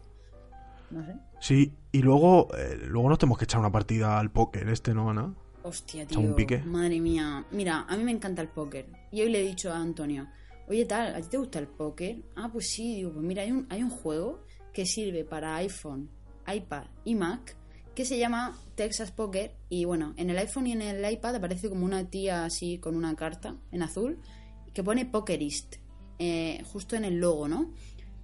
[0.91, 1.15] No sé.
[1.39, 5.09] Sí, y luego, eh, luego nos tenemos que echar una partida al póker este, ¿no,
[5.09, 5.33] Ana?
[5.63, 6.35] Hostia, Echa un tío.
[6.35, 6.57] pique.
[6.59, 7.45] Madre mía.
[7.51, 8.87] Mira, a mí me encanta el póker.
[9.11, 10.27] Y hoy le he dicho a Antonio,
[10.69, 12.23] oye tal, ¿a ti te gusta el póker?
[12.35, 16.09] Ah, pues sí, digo, pues mira, hay un, hay un juego que sirve para iPhone,
[16.51, 17.55] iPad y Mac
[17.95, 19.55] que se llama Texas Poker.
[19.69, 22.95] Y bueno, en el iPhone y en el iPad aparece como una tía así con
[22.95, 24.19] una carta en azul
[24.71, 25.77] que pone Pokerist,
[26.19, 27.71] eh, justo en el logo, ¿no?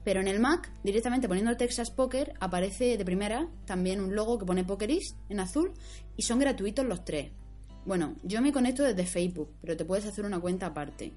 [0.03, 4.45] Pero en el Mac, directamente poniendo Texas Poker, aparece de primera también un logo que
[4.45, 5.71] pone Pokerist en azul
[6.17, 7.31] y son gratuitos los tres.
[7.85, 11.13] Bueno, yo me conecto desde Facebook, pero te puedes hacer una cuenta aparte.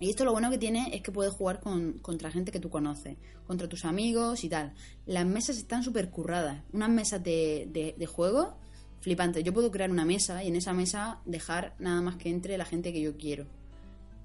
[0.00, 2.70] Y esto lo bueno que tiene es que puedes jugar con, contra gente que tú
[2.70, 4.72] conoces, contra tus amigos y tal.
[5.04, 6.62] Las mesas están súper curradas.
[6.72, 8.56] Unas mesas de, de, de juego
[9.00, 9.44] flipantes.
[9.44, 12.64] Yo puedo crear una mesa y en esa mesa dejar nada más que entre la
[12.64, 13.46] gente que yo quiero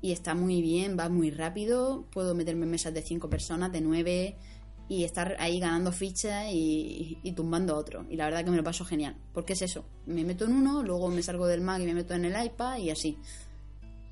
[0.05, 2.05] y está muy bien, va muy rápido.
[2.11, 4.35] Puedo meterme en mesas de 5 personas, de 9
[4.87, 8.05] y estar ahí ganando fichas y, y tumbando a otro.
[8.07, 9.17] Y la verdad que me lo paso genial.
[9.33, 12.13] Porque es eso, me meto en uno, luego me salgo del Mac y me meto
[12.13, 13.17] en el iPad y así.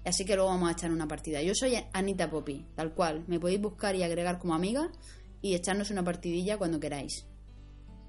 [0.03, 1.43] Así que luego vamos a echar una partida.
[1.43, 3.23] Yo soy Anita Poppy, tal cual.
[3.27, 4.91] Me podéis buscar y agregar como amiga
[5.43, 7.27] y echarnos una partidilla cuando queráis.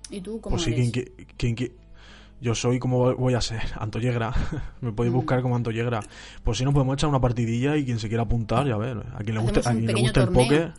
[0.08, 1.74] ¿Y tú cómo Pues sí, quien, quien
[2.44, 4.32] yo soy como voy a ser, Antoyegra.
[4.80, 5.16] Me podéis Mm.
[5.16, 6.00] buscar como Antoyegra.
[6.44, 8.98] Pues si no, podemos echar una partidilla y quien se quiera apuntar, ya ver.
[9.14, 10.72] A quien le guste, a quien le guste el póker.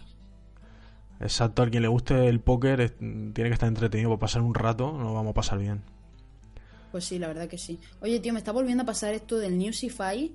[1.19, 4.53] Exacto, a quien le guste el póker es- tiene que estar entretenido para pasar un
[4.53, 5.81] rato, nos vamos a pasar bien.
[6.91, 7.79] Pues sí, la verdad que sí.
[8.01, 10.33] Oye, tío, me está volviendo a pasar esto del Newsify,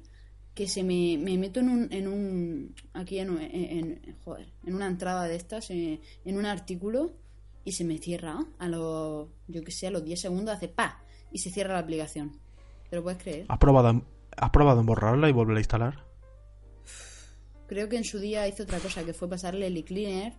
[0.55, 4.75] que se me, me meto en un, en un aquí en, en- en- joder, en
[4.75, 7.13] una entrada de estas, eh, en un artículo,
[7.65, 11.03] y se me cierra a los, yo que sé, a los 10 segundos, hace pa,
[11.33, 12.33] y se cierra la aplicación.
[12.89, 13.47] ¿Te lo puedes creer?
[13.49, 14.05] ¿Has probado, en-
[14.37, 16.05] ¿Has probado en borrarla y volver a instalar?
[17.67, 20.33] Creo que en su día hice otra cosa, que fue pasarle el cleaner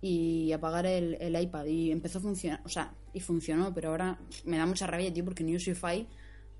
[0.00, 4.18] y apagar el, el iPad, y empezó a funcionar, o sea, y funcionó, pero ahora
[4.44, 6.06] me da mucha rabia, tío, porque Newsify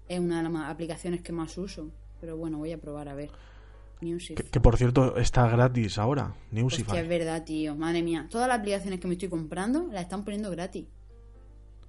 [0.08, 1.90] es una de las aplicaciones que más uso.
[2.20, 3.30] Pero bueno, voy a probar a ver.
[4.00, 6.82] Que, que, por cierto está gratis ahora, Newsify.
[6.92, 7.74] Hostia, es verdad, tío.
[7.74, 8.26] Madre mía.
[8.30, 10.86] Todas las aplicaciones que me estoy comprando las están poniendo gratis.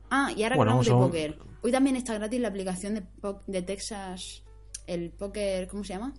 [0.10, 1.39] Ah, y ahora Bueno, hablamos de póker.
[1.62, 3.08] Hoy también está gratis la aplicación
[3.47, 4.43] de, Texas.
[4.88, 5.68] El póker.
[5.68, 6.14] ¿Cómo se llama?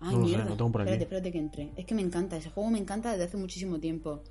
[0.00, 0.44] Ay, No lo sé, mierda.
[0.50, 0.90] lo tengo por aquí.
[0.90, 1.72] Espérate, espérate que entre.
[1.76, 2.36] Es que me encanta.
[2.36, 4.22] Ese juego me encanta desde hace muchísimo tiempo.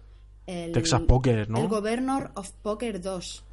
[0.46, 1.60] El, Texas Poker, ¿no?
[1.60, 3.46] El Governor of Poker 2.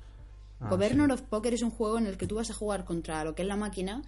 [0.60, 3.22] Ah, Governor of Poker es un juego en el que tú vas a jugar contra
[3.24, 4.02] lo que es la máquina,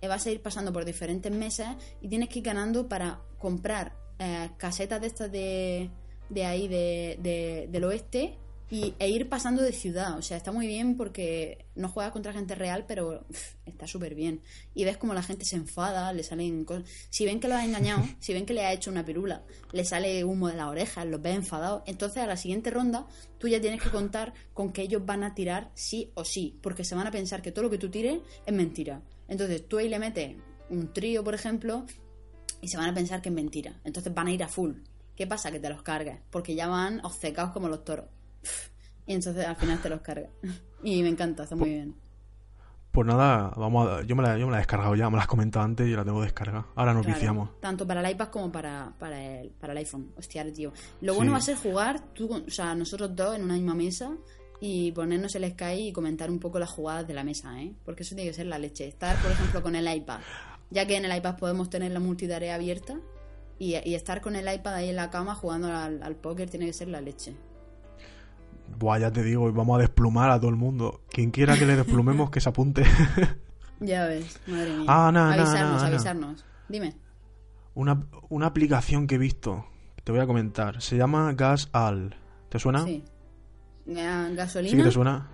[0.00, 3.92] eh, vas a ir pasando por diferentes mesas y tienes que ir ganando para comprar
[4.18, 5.90] eh, casetas de estas de,
[6.28, 8.36] de ahí, de, de- del oeste,
[8.72, 10.16] y, e ir pasando de ciudad.
[10.16, 14.14] O sea, está muy bien porque no juegas contra gente real, pero pff, está súper
[14.14, 14.40] bien.
[14.74, 16.84] Y ves como la gente se enfada, le salen cosas.
[17.10, 19.42] Si ven que lo ha engañado, si ven que le ha hecho una pirula,
[19.72, 21.82] le sale humo de las orejas, los ves enfadados.
[21.84, 23.06] Entonces, a la siguiente ronda,
[23.36, 26.82] tú ya tienes que contar con que ellos van a tirar sí o sí, porque
[26.82, 29.02] se van a pensar que todo lo que tú tires es mentira.
[29.28, 30.34] Entonces, tú ahí le metes
[30.70, 31.84] un trío, por ejemplo,
[32.62, 33.78] y se van a pensar que es mentira.
[33.84, 34.76] Entonces van a ir a full.
[35.14, 35.50] ¿Qué pasa?
[35.50, 38.06] Que te los cargas, porque ya van obcecados como los toros.
[39.06, 40.30] Y entonces al final te los cargas.
[40.84, 41.94] Y me encanta, está muy bien.
[42.90, 45.22] Pues nada, vamos a- yo, me la, yo me la he descargado ya, me la
[45.22, 46.66] has comentado antes y la tengo descargada.
[46.74, 47.60] Ahora nos Claro, viciamos.
[47.60, 50.12] Tanto para el iPad como para, para, el, para el iPhone.
[50.18, 50.72] Hostia, tío.
[51.00, 51.16] Lo Sí.
[51.16, 54.10] bueno va a ser jugar, tú, o sea, nosotros dos en una misma mesa
[54.60, 57.72] y ponernos el Sky y comentar un poco las jugadas de la mesa, ¿eh?
[57.84, 58.86] Porque eso tiene que ser la leche.
[58.88, 60.20] Estar, por ejemplo, con el iPad.
[60.70, 62.98] Ya que en el iPad podemos tener la multitarea abierta
[63.58, 66.66] y, y estar con el iPad ahí en la cama jugando al, al póker tiene
[66.66, 67.34] que ser la leche.
[68.78, 71.02] Buah, ya te digo, y vamos a desplumar a todo el mundo.
[71.10, 72.84] Quien quiera que le desplumemos, que se apunte.
[73.84, 74.84] Ya ves, madre mía.
[74.86, 75.86] Ah, no, avisarnos, no, no.
[75.86, 76.44] avisarnos.
[76.68, 76.94] Dime.
[77.74, 79.66] una, una aplicación que he visto,
[80.04, 80.80] te voy a comentar.
[80.80, 82.14] Se llama Gas Al.
[82.48, 82.84] ¿Te suena?
[82.84, 83.02] Sí.
[83.84, 84.70] ¿Gasolina?
[84.70, 85.26] ¿Sí que te suena?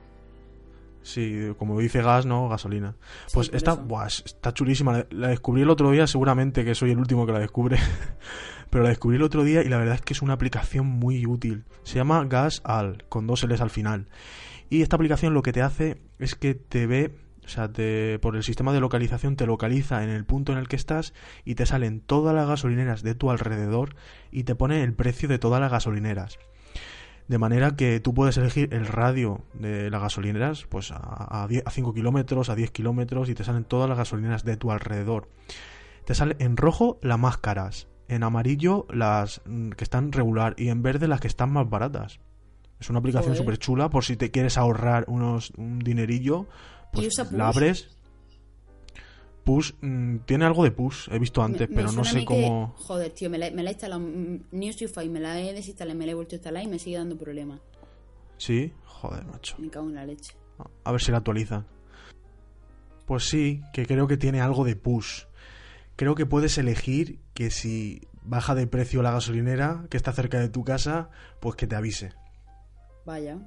[1.02, 2.48] Sí, como dice gas, ¿no?
[2.48, 2.96] Gasolina.
[3.34, 3.76] Pues eso.
[3.76, 5.04] buah, es- está chulísima.
[5.10, 7.76] La descubrí el otro día, seguramente que soy el último que la descubre.
[8.70, 11.24] Pero la descubrí el otro día y la verdad es que es una aplicación muy
[11.26, 11.64] útil.
[11.84, 14.08] Se llama Gas Al, con dos L's al final.
[14.70, 17.14] Y esta aplicación lo que te hace es que te ve,
[17.44, 20.68] o sea, te, por el sistema de localización te localiza en el punto en el
[20.68, 21.14] que estás
[21.44, 23.96] y te salen todas las gasolineras de tu alrededor
[24.30, 26.38] y te pone el precio de todas las gasolineras.
[27.28, 31.66] De manera que tú puedes elegir el radio de las gasolineras, pues a, a, 10
[31.66, 35.28] a 5 kilómetros, a 10 kilómetros, y te salen todas las gasolineras de tu alrededor.
[36.06, 40.68] Te sale en rojo las más caras, en amarillo las mm, que están regular y
[40.68, 42.18] en verde las que están más baratas.
[42.80, 46.46] Es una aplicación súper chula por si te quieres ahorrar unos, un dinerillo,
[46.92, 47.88] pues la abres.
[49.44, 52.24] Push, mm, tiene algo de push, he visto antes, Me- me pero no sé que-
[52.26, 52.74] cómo...
[52.76, 54.00] Joder, tío, me la, me la he instalado.
[54.00, 56.98] mm, Newsify, me la he desinstalado, me la he vuelto a instalar y me sigue
[56.98, 57.60] dando problemas.
[58.36, 59.56] Sí, joder, macho.
[59.58, 60.34] Me cago en la leche.
[60.84, 61.66] A ver si la actualizan.
[63.06, 65.22] Pues sí, que creo que tiene algo de push.
[65.96, 70.48] Creo que puedes elegir que si baja de precio la gasolinera que está cerca de
[70.48, 71.08] tu casa,
[71.38, 72.12] pues que te avise.
[73.06, 73.38] Vaya.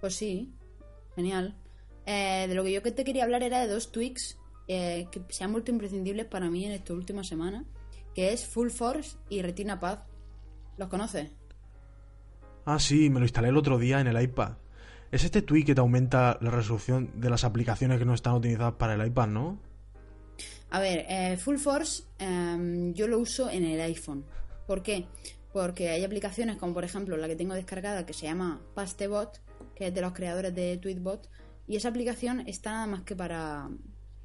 [0.00, 0.54] Pues sí,
[1.14, 1.54] genial.
[2.06, 5.20] Eh, de lo que yo que te quería hablar era de dos tweaks eh, que
[5.28, 7.66] se han vuelto imprescindibles para mí en esta última semana,
[8.14, 9.98] que es Full Force y Retina Pad.
[10.78, 11.30] ¿Los conoces?
[12.64, 14.52] Ah, sí, me lo instalé el otro día en el iPad.
[15.12, 18.76] Es este tweak que te aumenta la resolución de las aplicaciones que no están utilizadas
[18.78, 19.67] para el iPad, ¿no?
[20.70, 24.24] A ver, eh, Full Force em, yo lo uso en el iPhone.
[24.66, 25.06] ¿Por qué?
[25.52, 29.40] Porque hay aplicaciones como por ejemplo la que tengo descargada que se llama Pastebot,
[29.74, 31.30] que es de los creadores de Tweetbot,
[31.66, 33.68] y esa aplicación está nada más que para...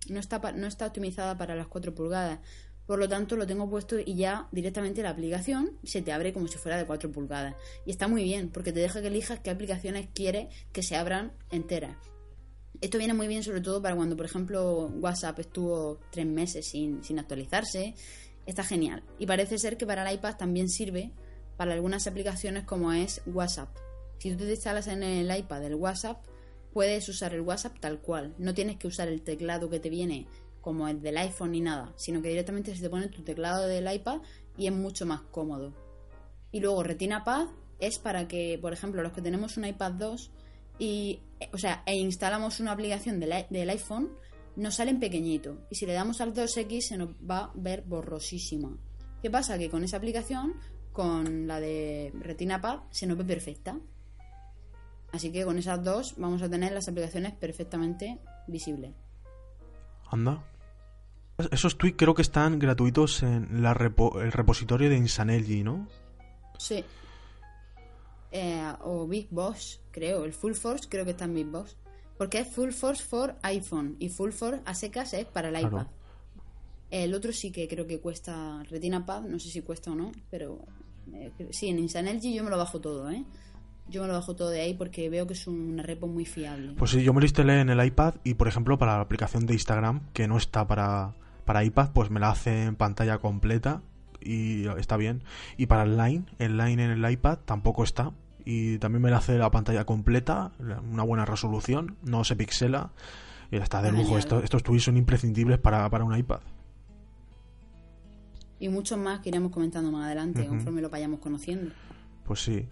[0.09, 2.39] No está, no está optimizada para las 4 pulgadas.
[2.85, 6.47] Por lo tanto, lo tengo puesto y ya directamente la aplicación se te abre como
[6.47, 7.55] si fuera de 4 pulgadas.
[7.85, 11.31] Y está muy bien, porque te deja que elijas qué aplicaciones quieres que se abran
[11.51, 11.95] enteras.
[12.81, 17.03] Esto viene muy bien sobre todo para cuando, por ejemplo, WhatsApp estuvo tres meses sin,
[17.03, 17.95] sin actualizarse.
[18.45, 19.03] Está genial.
[19.19, 21.11] Y parece ser que para el iPad también sirve
[21.55, 23.69] para algunas aplicaciones como es WhatsApp.
[24.17, 26.23] Si tú te instalas en el iPad el WhatsApp,
[26.73, 28.33] puedes usar el WhatsApp tal cual.
[28.37, 30.27] No tienes que usar el teclado que te viene
[30.61, 33.93] como el del iPhone ni nada, sino que directamente se te pone tu teclado del
[33.93, 34.21] iPad
[34.57, 35.73] y es mucho más cómodo.
[36.51, 37.47] Y luego Retina Pad
[37.79, 40.31] es para que, por ejemplo, los que tenemos un iPad 2
[40.83, 41.21] y,
[41.53, 44.09] o sea, e instalamos una aplicación del, del iPhone,
[44.55, 45.65] nos sale en pequeñito.
[45.69, 48.75] Y si le damos al 2X se nos va a ver borrosísima.
[49.21, 49.57] ¿Qué pasa?
[49.57, 50.53] Que con esa aplicación,
[50.91, 53.77] con la de Retina Pad, se nos ve perfecta.
[55.11, 58.91] Así que con esas dos vamos a tener las aplicaciones perfectamente visibles.
[60.11, 60.43] Anda.
[61.51, 65.87] Esos tweaks creo que están gratuitos en la repo- el repositorio de Insanelli, ¿no?
[66.57, 66.83] Sí.
[68.35, 70.25] Eh, o Big Boss, creo.
[70.25, 71.77] El Full Force creo que está en Big Boss.
[72.17, 75.67] Porque es Full Force for iPhone y Full Force a secas es para el Claro.
[75.81, 75.87] iPad.
[76.89, 80.11] El otro sí que creo que cuesta Retina Pad, no sé si cuesta o no,
[80.29, 80.59] pero
[81.13, 83.23] eh, sí, en Insanergy yo me lo bajo todo, ¿eh?
[83.89, 86.73] Yo me lo bajo todo de ahí porque veo que es una repo muy fiable.
[86.77, 89.45] Pues sí, yo me lo instalé en el iPad y, por ejemplo, para la aplicación
[89.45, 91.15] de Instagram, que no está para,
[91.45, 93.81] para iPad, pues me la hace en pantalla completa
[94.21, 95.23] y está bien.
[95.57, 98.11] Y para el Line, el Line en el iPad tampoco está.
[98.45, 100.51] Y también me la hace la pantalla completa,
[100.91, 102.91] una buena resolución, no se pixela.
[103.51, 104.17] Y está de lujo.
[104.17, 106.39] Esto- estos tweets son imprescindibles para, para un iPad.
[108.59, 111.71] Y muchos más que iremos comentando más adelante conforme lo vayamos conociendo.
[112.25, 112.67] Pues sí.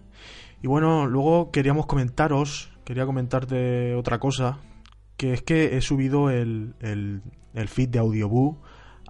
[0.62, 4.58] Y bueno, luego queríamos comentaros, quería comentarte otra cosa,
[5.16, 7.22] que es que he subido el, el,
[7.54, 8.58] el feed de Audioboo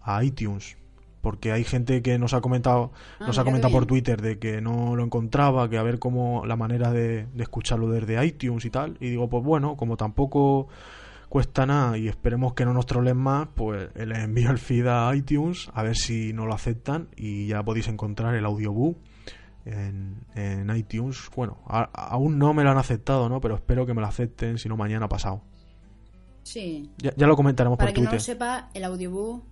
[0.02, 0.76] a iTunes.
[1.22, 3.86] Porque hay gente que nos ha comentado, Ah, nos ha comentado por.
[3.86, 7.88] Twitter de que no lo encontraba, que a ver cómo la manera de, de escucharlo
[7.88, 8.98] desde iTunes y tal.
[9.00, 10.68] Y digo, pues bueno, como tampoco
[11.28, 15.14] cuesta nada y esperemos que no nos trolen más, pues les envío el feed a
[15.16, 18.96] iTunes a ver si no lo aceptan y ya podéis encontrar el Audioboo
[19.64, 21.30] en, en iTunes.
[21.34, 23.40] Bueno, a- aún no me lo han aceptado, ¿no?
[23.40, 25.42] Pero espero que me lo acepten, si no mañana pasado.
[26.44, 28.20] Sí, Ya, ya lo comentaremos Para por quien no Twitter.
[28.20, 29.44] lo sepa, el Audioboo,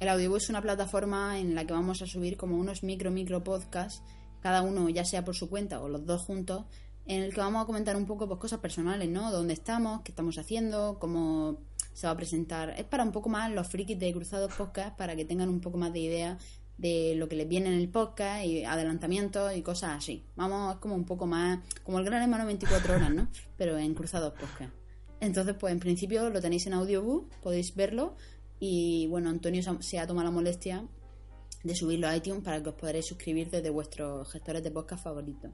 [0.00, 3.42] el Audioboo es una plataforma en la que vamos a subir como unos micro micro
[3.42, 4.02] podcasts,
[4.40, 6.64] cada uno ya sea por su cuenta o los dos juntos,
[7.06, 9.30] en el que vamos a comentar un poco pues, cosas personales, ¿no?
[9.30, 11.60] Dónde estamos, qué estamos haciendo, cómo
[11.94, 12.74] se va a presentar.
[12.76, 15.78] Es para un poco más los frikis de Cruzados Podcast para que tengan un poco
[15.78, 16.38] más de idea
[16.76, 20.26] de lo que les viene en el podcast y adelantamientos y cosas así.
[20.36, 23.28] Vamos, es como un poco más, como el Gran Hermano 24 horas, ¿no?
[23.56, 24.74] Pero en Cruzados Podcast.
[25.20, 28.16] Entonces, pues en principio lo tenéis en audiobook, podéis verlo
[28.60, 30.86] y bueno, Antonio se ha- tomado la molestia
[31.62, 35.50] de subirlo a iTunes para que os podréis suscribir desde vuestros gestores de podcast favoritos.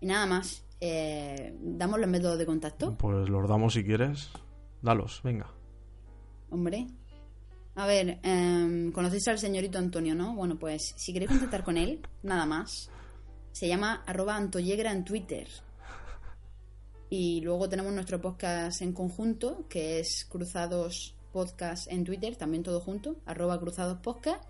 [0.00, 2.96] Y nada más, eh, damos los métodos de contacto.
[2.96, 4.28] Pues los damos si quieres.
[4.82, 5.52] Dalos, venga.
[6.50, 6.86] Hombre.
[7.76, 10.34] A ver, em, conocéis al señorito Antonio, ¿no?
[10.34, 12.90] Bueno, pues si queréis contactar con él, nada más.
[13.52, 15.48] Se llama arroba Antoyegra en Twitter.
[17.10, 22.80] Y luego tenemos nuestro podcast en conjunto, que es Cruzados Podcast en Twitter, también todo
[22.80, 24.42] junto, arroba Cruzados Podcast.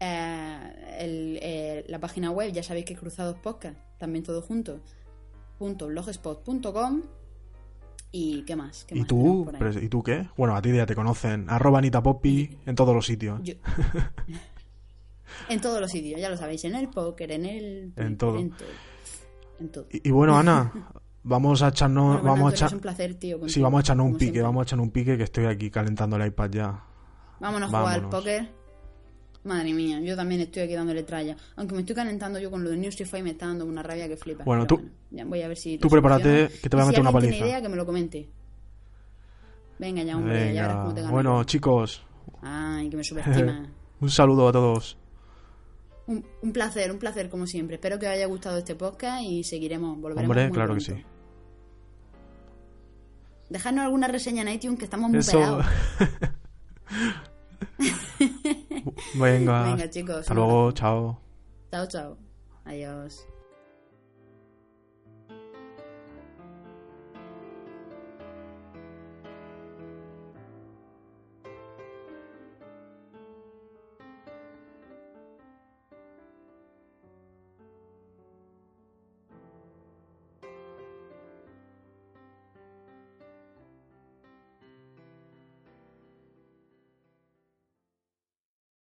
[0.00, 4.80] Eh, el- eh, la página web, ya sabéis que es Cruzados Podcast, también todo junto,
[5.58, 7.02] punto blogspot.com.
[8.10, 8.84] ¿Y qué más?
[8.84, 9.50] ¿Qué ¿Y más tú?
[9.58, 10.28] Pero, ¿Y tú qué?
[10.36, 11.44] Bueno, a ti ya te conocen.
[11.50, 13.40] Arroba Anita Poppy en todos los sitios.
[13.42, 13.54] Yo-
[15.50, 17.92] en todos los sitios, ya lo sabéis, en el póker, en el...
[17.96, 18.38] En todo.
[18.38, 18.68] En todo.
[19.60, 19.86] En todo.
[19.90, 20.72] Y, y bueno, Ana,
[21.22, 22.04] vamos a echarnos...
[22.06, 22.74] Bueno, bueno, vamos a echar...
[22.74, 23.48] un placer, tío.
[23.48, 24.42] Sí, vamos a echarnos un pique, siempre.
[24.42, 26.84] vamos a echarnos un pique que estoy aquí calentando el iPad ya.
[27.40, 28.20] Vámonos a jugar al Vámonos.
[28.20, 28.58] póker.
[29.44, 31.36] Madre mía, yo también estoy aquí dándole tralla.
[31.56, 34.16] Aunque me estoy calentando yo con lo de Newsify me está dando una rabia que
[34.16, 34.42] flipa.
[34.44, 35.78] Bueno, Pero tú- ya voy a ver si.
[35.78, 37.30] tú prepárate, que te voy a meter una si alguien paliza.
[37.44, 38.28] tiene idea, que me lo comente.
[39.78, 41.12] Venga ya, hombre, ya verás cómo te Venga, gano.
[41.12, 42.02] bueno, chicos,
[42.42, 43.66] Ay, que me subestima.
[44.00, 44.97] un saludo a todos.
[46.08, 47.76] Un, un placer, un placer como siempre.
[47.76, 51.02] Espero que os haya gustado este podcast y seguiremos, volveremos Hombre, muy claro que pronto.
[51.02, 51.06] sí.
[53.50, 55.32] Dejadnos alguna reseña en iTunes que estamos muy Eso.
[55.38, 55.66] pegados.
[59.14, 60.16] Venga, Venga, chicos.
[60.16, 61.20] hasta luego, chao.
[61.70, 62.16] Chao, chao.
[62.64, 63.26] Adiós.